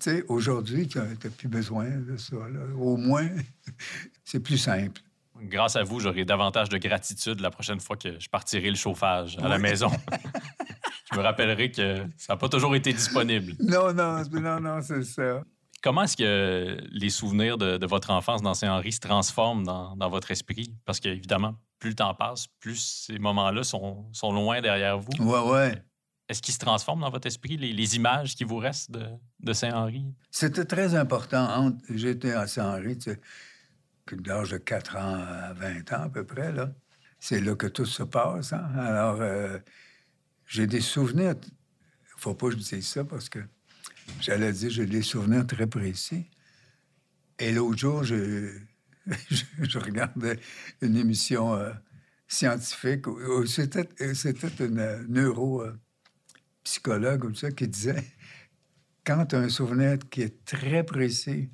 [0.00, 1.04] Sais, aujourd'hui, tu n'as
[1.36, 2.36] plus besoin de ça.
[2.36, 2.60] là.
[2.78, 3.28] Au moins,
[4.24, 5.00] c'est plus simple.
[5.40, 9.38] Grâce à vous, j'aurai davantage de gratitude la prochaine fois que je partirai le chauffage
[9.38, 9.62] à la Oui.
[9.62, 9.88] maison.
[11.12, 13.52] je me rappellerai que ça n'a pas toujours été disponible.
[13.60, 15.42] Non, non, non, non, c'est ça.
[15.80, 20.10] Comment est-ce que les souvenirs de, de votre enfance dans Saint-Henri se transforment dans, dans
[20.10, 20.74] votre esprit?
[20.84, 25.12] Parce qu'évidemment, plus le temps passe, plus ces moments-là sont, sont loin derrière vous.
[25.20, 25.82] Ouais, ouais.
[26.28, 30.04] Est-ce qu'ils se transforment dans votre esprit, les, images qui vous restent de, Saint-Henri?
[30.30, 31.74] C'était très important.
[31.88, 33.20] J'étais à Saint-Henri, tu sais,
[34.26, 36.70] l'âge de 4 ans à 20 ans à peu près, là.
[37.20, 38.52] C'est là que tout se passe.
[38.52, 38.70] hein.
[38.76, 39.58] Alors, euh,
[40.46, 41.34] j'ai des souvenirs.
[42.16, 43.40] faut pas que je dise ça parce que
[44.20, 46.30] j'allais dire j'ai des souvenirs très précis.
[47.40, 48.56] Et l'autre jour, je,
[49.78, 50.38] regardais
[50.80, 51.72] une émission euh,
[52.28, 53.06] scientifique.
[53.46, 55.72] C'était c'était une euh,
[56.68, 58.04] neuropsychologue ou ça, qui disait
[59.06, 61.50] quand tu as un souvenir qui est très précis,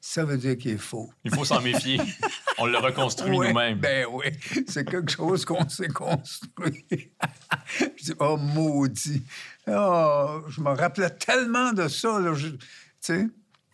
[0.00, 1.12] ça veut dire qu'il est faux.
[1.24, 2.00] Il faut s'en méfier.
[2.58, 3.78] On le reconstruit Ouais, nous-mêmes.
[3.78, 4.26] Ben oui,
[4.66, 6.84] c'est quelque chose qu'on s'est construit.
[7.78, 9.22] je dis, oh maudit.
[9.68, 12.18] Oh, je me rappelais tellement de ça.
[12.20, 12.48] là, je-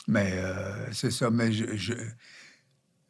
[0.07, 1.31] mais euh, c'est ça.
[1.31, 1.95] Mais je, je,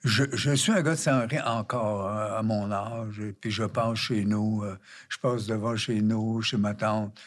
[0.05, 3.19] je, je suis un gars de Saint-Henri encore hein, à mon âge.
[3.21, 4.63] et Puis je passe chez nous.
[4.65, 4.77] euh,
[5.09, 7.21] je passe devant chez nous, chez ma tante.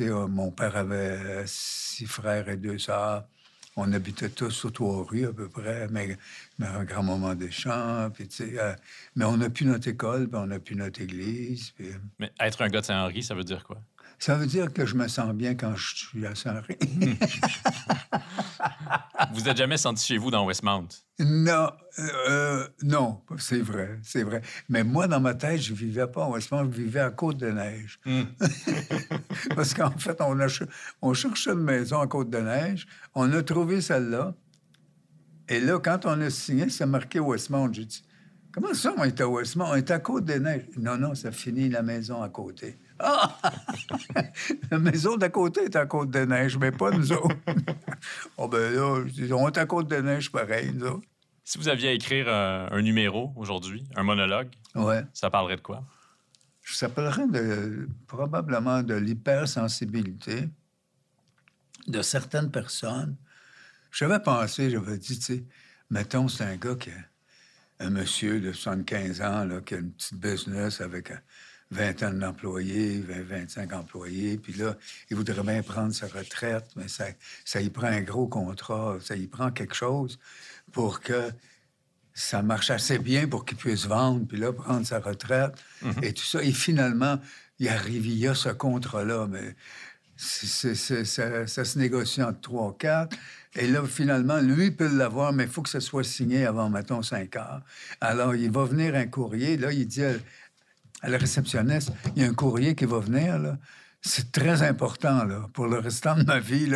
[0.00, 3.24] Euh, mon père avait six frères et deux sœurs.
[3.76, 6.18] On habitait tous sur trois rues à peu près, mais,
[6.58, 8.10] mais un grand moment des champs.
[8.12, 8.74] Puis, euh,
[9.16, 11.70] mais on n'a plus notre école, puis on n'a plus notre église.
[11.70, 13.80] puis, Mais être un gars de Saint-Henri, ça veut dire quoi?
[14.20, 16.76] ça veut dire que je me sens bien quand je suis à Saint-Henri.
[19.32, 20.88] Vous n'êtes jamais senti chez vous dans Westmount?
[21.20, 24.42] Non, euh, non, c'est vrai, c'est vrai.
[24.68, 28.00] Mais moi, dans ma tête, je vivais pas en Westmont, je vivais à Côte-de-Neige.
[29.54, 30.46] Parce qu'en fait, on, a,
[31.02, 34.34] on cherchait une maison à Côte-de-Neige, on a trouvé celle-là.
[35.48, 37.72] Et là, quand on a signé, ça marquait Westmont.
[37.72, 38.02] J'ai dit,
[38.52, 39.66] comment ça, on est à Westmont?
[39.70, 40.66] On est à Côte-des-Neiges.
[40.78, 42.78] Non, non, ça finit la maison à côté.
[42.98, 43.38] Ah!
[44.70, 47.36] la maison d'à côté est à Côte-des-Neiges, mais pas nous autres.
[48.36, 51.06] oh, ben là, on est à Côte-des-Neiges pareil, nous autres.
[51.44, 55.02] Si vous aviez à écrire un, un numéro aujourd'hui, un monologue, Ouais.
[55.12, 55.84] ça parlerait de quoi?
[56.62, 60.48] Je s'appellerait de, probablement de l'hypersensibilité
[61.88, 63.16] de certaines personnes.
[63.90, 65.44] J'avais pensé, j'avais dit, tu sais,
[65.90, 66.94] mettons, c'est un gars qui a
[67.80, 71.16] un monsieur de 75 ans là, qui a une petite business avec euh,
[71.70, 74.76] vingtaine d'employés, 20, 25 employés, puis là,
[75.08, 77.06] il voudrait bien prendre sa retraite, mais ça,
[77.44, 80.18] ça y prend un gros contrat, ça y prend quelque chose
[80.72, 81.30] pour que
[82.12, 85.52] ça marche assez bien pour qu'il puisse vendre, puis là, prendre sa retraite
[86.02, 86.42] et tout ça.
[86.42, 87.18] Et finalement,
[87.60, 89.54] il arrive, il y a ce contrat-là, mais
[90.16, 90.74] ça,
[91.46, 93.16] ça se négocie entre 3 4.
[93.56, 97.02] Et là, finalement, lui peut l'avoir, mais il faut que ça soit signé avant, mettons,
[97.02, 97.62] 5 heures.
[98.00, 99.56] Alors, il va venir un courrier.
[99.56, 100.12] Là, il dit à,
[101.02, 103.56] la réceptionniste, il y a un courrier qui va venir.
[104.02, 106.70] C'est très important, là, pour le restant de ma vie.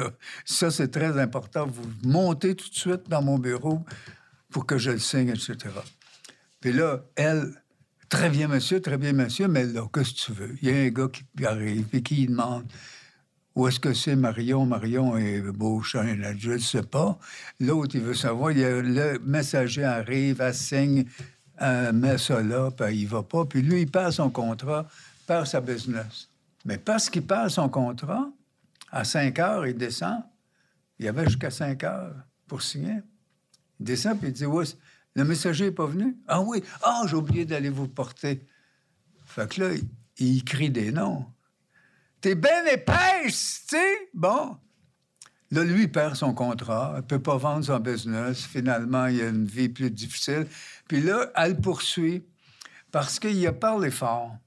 [0.45, 1.67] Ça, c'est très important.
[1.67, 3.85] Vous montez tout de suite dans mon bureau
[4.51, 5.57] pour que je le signe, etc.
[6.61, 7.53] Puis là, elle,
[8.09, 10.57] très bien, monsieur, très bien, monsieur, mais là, qu'est-ce que tu veux?
[10.61, 12.65] Il y a un gars qui arrive et qui demande
[13.55, 14.67] où est-ce que c'est Marion?
[14.67, 17.19] Marion et Beauchamp, là, je ne sais pas.
[17.61, 18.51] L'autre, il veut savoir.
[18.53, 21.05] Il a- le messager arrive, elle signe,
[21.59, 23.45] elle met ça là, puis il va pas.
[23.45, 24.89] Puis lui, il perd son contrat,
[25.27, 26.29] perd sa business.
[26.65, 28.29] Mais parce qu'il perd son contrat,
[28.91, 30.23] à 5 heures, il descend.
[30.99, 32.15] Il y avait jusqu'à 5 heures
[32.49, 33.01] pour signer.
[33.79, 34.65] Il descend, puis il dit, ouais,
[35.15, 36.17] le messager n'est pas venu.
[36.27, 38.45] Ah oui, ah, j'ai oublié d'aller vous porter.
[39.27, 39.75] Fait que là,
[40.19, 41.27] il crie des noms.
[42.25, 44.09] T'es ben épaisse, tu sais?
[44.15, 44.57] Bon.
[45.51, 46.95] Là, lui, il perd son contrat.
[46.97, 48.47] Il peut pas vendre son business.
[48.47, 50.47] Finalement, il a une vie plus difficile.
[50.89, 52.25] Puis là, elle le poursuit
[52.91, 54.39] parce qu'il a parlé fort.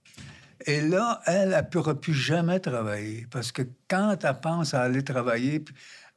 [0.66, 3.28] Et là, elle, elle ne pourra plus jamais travailler.
[3.30, 5.64] Parce que quand elle pense à aller travailler,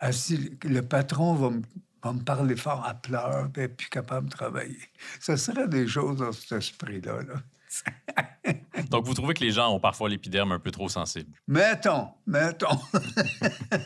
[0.01, 1.61] le patron va me,
[2.03, 4.81] va me parler fort, elle pleure, puis elle n'est plus capable de travailler.
[5.21, 7.21] Ce serait des choses dans cet esprit-là.
[7.21, 7.35] là.
[8.91, 11.31] Donc, vous trouvez que les gens ont parfois l'épiderme un peu trop sensible.
[11.47, 12.79] Mettons, mettons.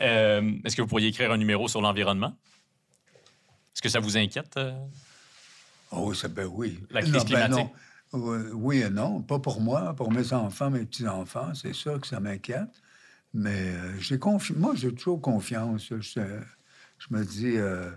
[0.00, 2.36] Euh, Est-ce que vous pourriez écrire un numéro sur l'environnement?
[3.74, 4.56] Est-ce que ça vous inquiète?
[4.56, 4.72] euh?
[5.90, 6.78] Oh, ça, ben oui.
[6.90, 7.72] La crise Non, ben climatique?
[8.12, 8.50] non.
[8.54, 9.22] Oui, et non.
[9.22, 11.54] Pas pour moi, pour mes enfants, mes petits-enfants.
[11.54, 12.82] C'est sûr que ça m'inquiète.
[13.34, 15.88] Mais euh, j'ai confi- moi, j'ai toujours confiance.
[15.90, 15.96] Je,
[16.98, 17.90] je me dis, euh,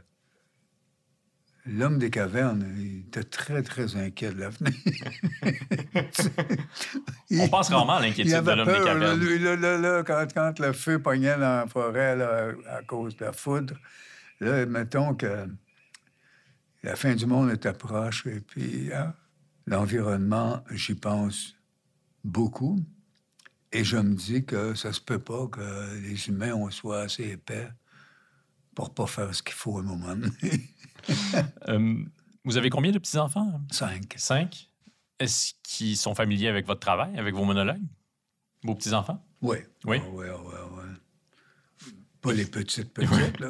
[1.65, 4.73] l'homme des cavernes, il était très, très inquiet de l'avenir.
[7.39, 9.19] On pense rarement à l'inquiétude de l'homme des cavernes.
[9.19, 13.25] lui, là, là, là, quand, quand le feu pognait dans la forêt à cause de
[13.25, 13.75] la foudre,
[14.39, 15.47] là, mettons que
[16.83, 19.13] la fin du monde est proche, et puis hein,
[19.67, 21.55] l'environnement, j'y pense
[22.23, 22.79] beaucoup.
[23.71, 27.23] Et je me dis que ça se peut pas que les humains, on soit assez
[27.23, 27.69] épais
[28.75, 30.31] pour pas faire ce qu'il faut à un moment donné.
[31.67, 31.95] Euh,
[32.43, 33.61] vous avez combien de petits-enfants?
[33.71, 34.13] Cinq.
[34.17, 34.69] Cinq.
[35.19, 37.81] Est-ce qu'ils sont familiers avec votre travail, avec vos monologues?
[38.63, 39.23] Vos petits-enfants?
[39.41, 39.57] Oui.
[39.85, 40.01] Oui?
[40.11, 40.83] Oui, oui, oui.
[42.21, 43.49] Pas les petites petites, là.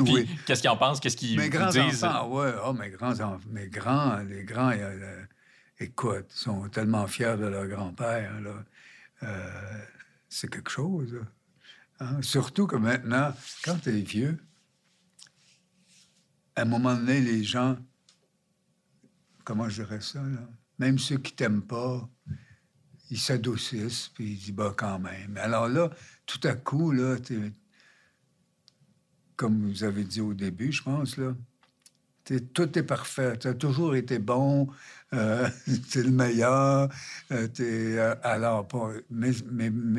[0.00, 0.28] Oui.
[0.46, 0.98] qu'est-ce qu'ils en pensent?
[1.00, 2.04] Qu'est-ce qu'ils Mes vous grands disent?
[2.04, 2.52] enfants, ouais.
[2.64, 3.40] Oh, mes grands enfants.
[3.50, 5.28] Mes grands, les grands, il y a le-
[5.80, 8.64] écoute, ils sont tellement fiers de leur grand-père, là.
[9.24, 9.80] Euh,
[10.28, 11.20] c'est quelque chose, là.
[12.00, 12.22] Hein?
[12.22, 13.32] Surtout que maintenant,
[13.64, 14.38] quand tu es vieux,
[16.58, 17.76] à un moment donné, les gens,
[19.44, 20.20] comment je dirais ça?
[20.78, 22.08] Même ceux qui t'aiment pas,
[23.10, 25.36] ils s'adoucissent, puis ils disent, bah, quand même.
[25.36, 25.90] Alors là,
[26.26, 27.16] tout à coup, là,
[29.36, 31.32] comme vous avez dit au début, je pense, là,
[32.52, 33.38] tout est parfait.
[33.38, 34.68] Tu as toujours été bon,
[35.14, 35.48] euh,
[35.92, 36.88] t'es le meilleur.
[37.30, 39.32] euh, euh, alors, pas, mes,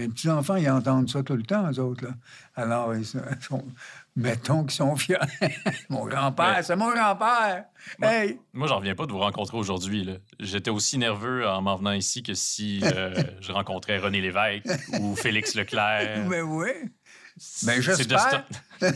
[0.08, 2.06] petits-enfants, ils entendent ça tout le temps, eux autres.
[2.06, 2.16] Là.
[2.56, 3.06] Alors, ils
[4.16, 5.18] mettons qu'ils sont fiers.
[5.90, 7.66] mon grand-père, Mais- c'est mon grand-père.
[8.00, 8.40] Moi- Hey!
[8.54, 10.08] Moi, j'en reviens pas de vous rencontrer aujourd'hui.
[10.40, 14.66] J'étais aussi nerveux en m'en venant ici que si euh, je rencontrais René Lévesque
[15.00, 16.26] ou Félix Leclerc.
[16.28, 16.70] Mais oui.
[17.64, 18.44] Ben, C'est j'espère.
[18.82, 18.94] de ce-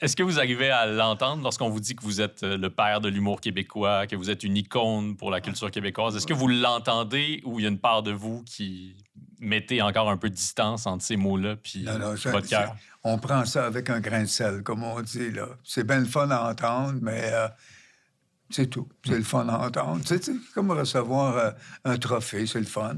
[0.00, 3.00] Est-ce que vous arrivez à l'entendre lorsqu'on vous dit que vous êtes euh, le père
[3.00, 6.16] de l'humour québécois, que vous êtes une icône pour la culture québécoise?
[6.16, 8.96] Est-ce que vous l'entendez ou il y a une part de vous qui
[9.40, 12.76] mettez encore un peu de distance entre ces mots-là puis Non, non, ça- votre cœur?
[13.02, 15.30] On prend ça avec un grain de sel, comme on dit.
[15.30, 15.46] là.
[15.64, 17.48] C'est bien le fun à entendre, mais euh,
[18.50, 18.88] c'est tout.
[19.06, 20.02] C'est le fun à entendre.
[20.04, 21.50] C'est comme recevoir euh,
[21.84, 22.96] un trophée, c'est le fun.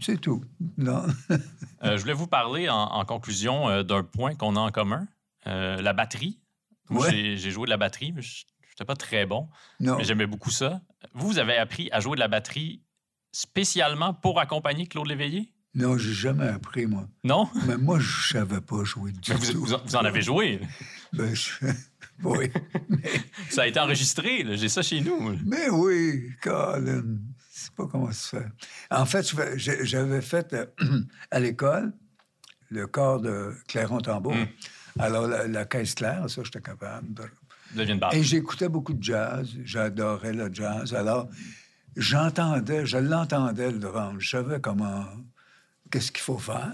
[0.00, 0.44] C'est tout.
[0.78, 1.04] Non.
[1.84, 5.06] Euh, je voulais vous parler en, en conclusion d'un point qu'on a en commun,
[5.44, 6.40] la batterie.
[6.88, 7.10] Moi, Ouais.
[7.12, 9.48] j'ai- j'ai joué de la batterie, mais je n'étais pas très bon,
[9.78, 9.96] non.
[9.98, 10.80] mais j'aimais beaucoup ça.
[11.12, 12.82] Vous, vous avez appris à jouer de la batterie
[13.32, 15.52] spécialement pour accompagner Claude Léveillé?
[15.76, 17.06] Non, j'ai jamais appris, moi.
[17.22, 17.48] Non?
[17.66, 20.60] Mais moi, je savais pas jouer du Mais vous, vous en- vous en avez joué?
[21.12, 21.66] Ben, je-
[22.24, 22.50] Oui.
[23.50, 24.44] Ça a été enregistré.
[24.56, 25.36] J'ai ça chez nous.
[25.44, 27.18] Mais oui, Colin.
[27.50, 28.46] C'est pas comment ça se fait.
[28.90, 30.66] En fait, je j'avais fait euh,
[31.30, 31.92] à l'école
[32.70, 34.34] le corps de Clairon-Tambour.
[34.34, 34.46] Mm.
[34.98, 37.12] Alors, la, la caisse claire, ça, j'étais capable.
[37.12, 37.22] de-.
[38.14, 39.50] Et j'écoutais beaucoup de jazz.
[39.64, 40.94] J'adorais le jazz.
[40.94, 41.28] Alors,
[41.96, 44.16] j'entendais, je l'entendais, le drum.
[44.20, 45.04] Je savais comment,
[45.90, 46.72] qu'est-ce qu'il faut faire.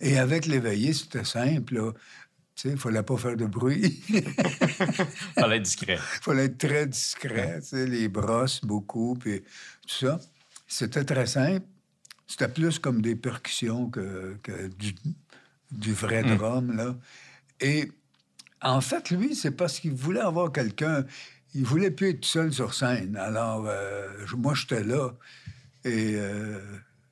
[0.00, 1.74] Et avec l'éveillé, c'était simple.
[1.74, 1.92] là.
[2.54, 4.02] Tu sais, il fallait pas faire de bruit.
[5.34, 5.94] Fallait être discret.
[5.94, 9.40] Il fallait être très discret, tu sais, les brosses beaucoup, puis
[9.86, 10.18] tout ça.
[10.66, 11.64] C'était très simple.
[12.26, 14.94] C'était plus comme des percussions que, que du,
[15.70, 16.36] du vrai Mm.
[16.36, 16.96] drum, là.
[17.60, 17.92] Et
[18.60, 21.04] en fait, lui, c'est parce qu'il voulait avoir quelqu'un...
[21.54, 23.16] Il voulait plus être seul sur scène.
[23.16, 25.10] Alors, euh, moi, j'étais là,
[25.84, 26.60] et euh,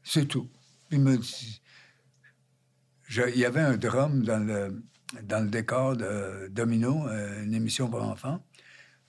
[0.05, 0.49] c'est tout.
[0.91, 1.61] Il me dit...
[3.09, 4.83] Il y avait un drum dans le,
[5.23, 7.07] dans le décor de Domino,
[7.43, 8.43] une émission pour enfants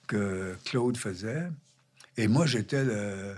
[0.08, 1.48] que Claude faisait.
[2.16, 3.36] Et moi, j'étais le.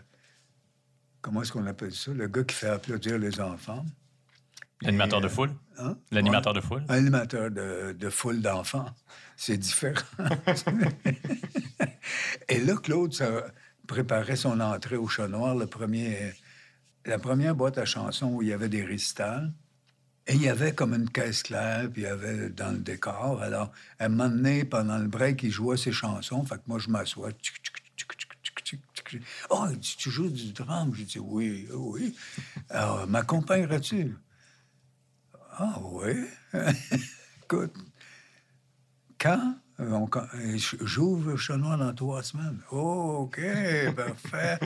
[1.21, 2.13] Comment est-ce qu'on appelle ça?
[2.13, 3.85] Le gars qui fait applaudir les enfants.
[4.81, 5.51] L'animateur de euh, foule?
[5.77, 5.99] Hein?
[6.11, 6.83] L'animateur de foule?
[6.89, 8.87] Animateur de, de foule d'enfants.
[9.37, 10.01] C'est différent.
[12.49, 13.45] Et là, Claude ça
[13.87, 16.33] préparait son entrée au Chat Noir, le premier,
[17.07, 19.53] la première boîte à chansons où il y avait des récitals.
[20.27, 23.43] Et il y avait comme une caisse claire, puis il y avait dans le décor.
[23.43, 26.45] Alors, à un moment donné, pendant le break, il jouait ses chansons.
[26.45, 27.31] Fait que moi, je m'assois.
[29.49, 30.95] Oh, tu joues du drum?
[30.95, 32.15] J'ai dit, oui, oui.
[32.69, 34.15] Alors, m'accompagnerais-tu?
[35.59, 36.13] Ah, oui.
[37.43, 37.75] Écoute,
[39.19, 42.59] quand euh, euh, j'ouvre le chat noir dans trois semaines.
[42.71, 43.41] Oh, OK,
[43.97, 44.59] parfait.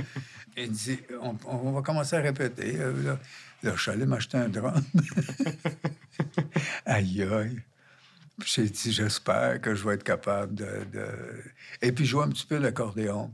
[0.57, 2.77] Il dit, on, on va commencer à répéter.
[2.79, 3.19] Euh, Là,
[3.63, 4.75] là, je suis allé m'acheter un drum.
[6.87, 7.61] aïe, aïe.
[8.45, 11.43] J'ai dit, j'espère que je vais être capable de, de-
[11.83, 13.33] Et puis, jouer un petit peu l'accordéon.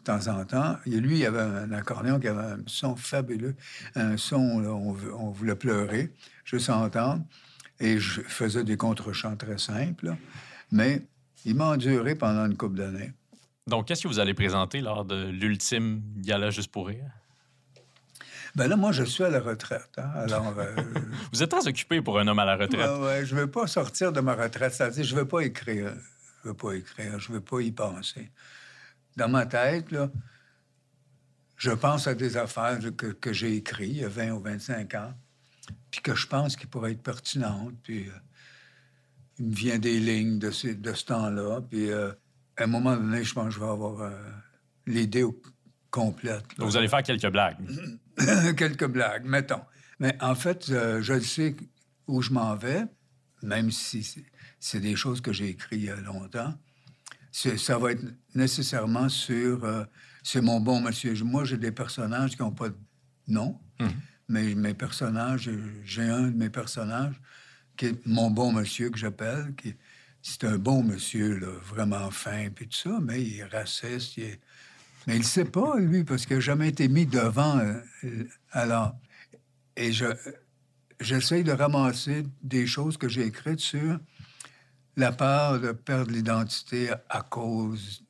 [0.00, 0.76] De temps en temps.
[0.86, 3.56] Et lui, il avait un accordéon qui avait un son fabuleux.
[3.96, 6.12] Un son, là, on, vou- on voulait pleurer,
[6.44, 7.24] juste entendre.
[7.80, 10.06] Et je faisais des contre-chants très simples.
[10.06, 10.16] là.
[10.70, 11.02] Mais
[11.44, 13.12] il m'a enduré pendant une couple d'années.
[13.66, 17.04] Donc, qu'est-ce que vous allez présenter lors de l'ultime gala juste pour rire?
[18.54, 19.90] Ben là, moi, je suis à la retraite.
[19.98, 20.10] hein.
[20.14, 20.74] Alors, euh,
[21.32, 22.88] Vous êtes très occupé pour un homme à la retraite.
[23.00, 24.72] ouais, je ne veux pas sortir de ma retraite.
[24.72, 25.92] C'est-à-dire, je ne veux pas écrire.
[26.42, 27.18] Je ne veux pas écrire.
[27.20, 28.30] Je ne veux pas y penser.
[29.16, 30.10] Dans ma tête, là,
[31.56, 34.94] je pense à des affaires que, que j'ai écrites il y a 20 ou 25
[34.94, 35.12] ans,
[35.90, 37.74] puis que je pense qu'ils pourraient être pertinentes.
[37.82, 38.12] Puis, euh,
[39.38, 41.60] il me vient des lignes de, ce- de ce temps-là.
[41.68, 42.12] Puis, euh,
[42.56, 44.10] à un moment donné, je pense que je vais avoir euh,
[44.86, 45.24] l'idée
[45.90, 46.44] complète.
[46.58, 46.64] là.
[46.64, 47.58] Vous allez faire quelques blagues.
[48.56, 49.62] quelques blagues, mettons.
[49.98, 51.56] Mais en fait, euh, je sais
[52.06, 52.84] où je m'en vais,
[53.42, 56.54] même si c'est- des choses que j'ai écrites il y a longtemps.
[57.30, 58.02] Ça va être
[58.34, 59.64] nécessairement sur...
[59.64, 59.84] euh,
[60.22, 61.14] c'est mon bon monsieur.
[61.22, 62.76] Moi, j'ai des personnages qui n'ont pas de
[63.28, 63.90] nom, Mhm.
[64.28, 65.50] mais mes personnages,
[65.84, 67.20] j'ai un de mes personnages
[67.76, 69.74] qui est mon bon monsieur que j'appelle, qui
[70.22, 74.24] c'est un bon monsieur, là, vraiment fin, puis tout ça, mais il est raciste, il
[74.24, 74.40] est-
[75.06, 77.58] mais il ne sait pas, lui, parce qu'il n'a jamais été mis devant.
[77.58, 77.74] euh,
[78.04, 78.96] euh, alors,
[79.76, 80.06] et je,
[81.00, 84.00] j'essaye de ramasser des choses que j'ai écrites sur
[84.96, 88.02] la peur de perdre l'identité à cause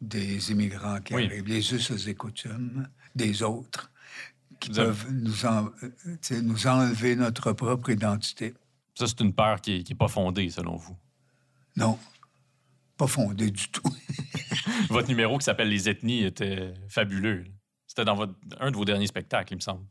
[0.00, 1.26] des immigrants qui Oui.
[1.26, 3.91] arrivent, les us et coutumes des autres,
[4.62, 8.54] qui Vous avez- peuvent nous, en- euh, sais, nous enlever notre propre identité.
[8.94, 10.96] Ça, c'est une peur qui n'est pas fondée, selon vous?
[11.76, 11.98] Non,
[12.96, 13.82] pas fondé du tout.
[14.90, 17.44] Votre numéro qui s'appelle Les ethnies était fabuleux.
[17.86, 19.84] C'était dans votre, un de vos derniers spectacles, il me semble.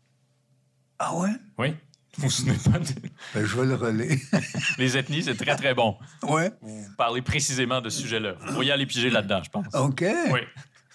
[1.00, 1.30] Ah ouais?
[1.58, 1.76] Oui?
[2.18, 2.78] Vous vous souvenez pas?
[2.80, 2.86] de-
[3.34, 4.20] Ben, je vais le relayer.
[4.78, 5.98] Les ethnies, c'est très, très bon.
[6.24, 6.52] ouais?
[6.62, 8.34] Vous parlez précisément de ce sujet-là.
[8.40, 9.66] Vous pourriez aller piger là-dedans, je pense.
[9.76, 10.04] OK.
[10.32, 10.40] Oui.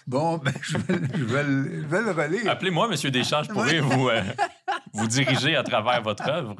[0.07, 2.47] Bon, ben, je vais, je vais je.
[2.47, 3.11] Appelez-moi, M.
[3.11, 4.23] Deschamps, je pourrais vous, euh,
[4.93, 6.55] vous diriger à travers votre œuvre.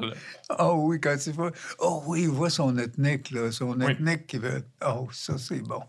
[0.58, 1.50] Oh oui, quand il voit...
[1.78, 3.50] Oh oui, il voit son ethnique, là.
[3.50, 3.92] Son Oui.
[3.92, 4.62] ethnique qui veut...
[4.86, 5.80] Oh, ça, c'est bon.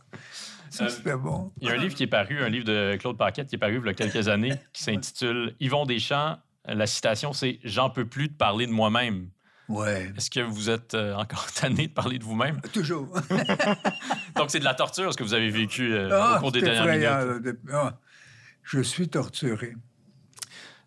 [0.70, 1.52] Ça, Euh, c'était bon.
[1.60, 3.60] Il y a un livre qui est paru, un livre de Claude Paquette qui est
[3.60, 6.38] paru il y a quelques années, qui s'intitule Yvon Deschamps.
[6.66, 9.30] La citation, c'est J'en peux plus de parler de moi-même.
[9.70, 10.12] Ouais.
[10.18, 12.60] Est-ce que vous êtes euh, encore tanné de parler de vous-même?
[12.74, 13.08] Toujours.
[14.36, 16.62] Donc, c'est de la torture, ce que vous avez vécu euh, Ah, au cours des
[16.62, 17.44] dernières minutes.
[17.44, 17.98] de- ah,
[18.64, 19.76] je suis torturé.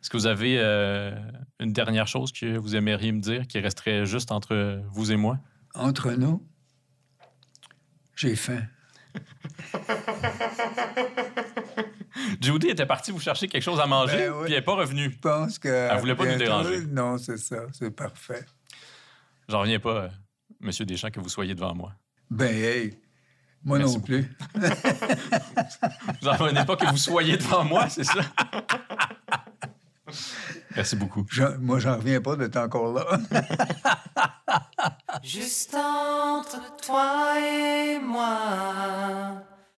[0.00, 1.12] Est-ce que vous avez euh,
[1.60, 5.38] une dernière chose que vous aimeriez me dire qui resterait juste entre vous et moi?
[5.74, 6.44] Entre nous,
[8.16, 8.62] j'ai faim.
[12.40, 14.44] Judy était partie vous chercher quelque chose à manger, Ben oui.
[14.44, 15.10] puis elle n'est pas revenue.
[15.12, 15.68] Je pense que.
[15.68, 16.80] Elle voulait pas nous déranger.
[16.86, 17.56] Non, c'est ça.
[17.72, 18.44] C'est parfait.
[19.52, 20.08] J'en reviens pas, euh,
[20.60, 21.92] Monsieur Deschamps, que vous soyez devant moi.
[22.30, 22.98] Ben, hey.
[23.62, 24.34] Moi Merci non plus.
[26.22, 28.22] J'en revenais pas que vous soyez devant moi, c'est ça?
[30.74, 31.26] Merci beaucoup.
[31.28, 33.04] Je- moi, j'en reviens pas d'être encore là.
[35.22, 39.42] Juste entre toi et moi.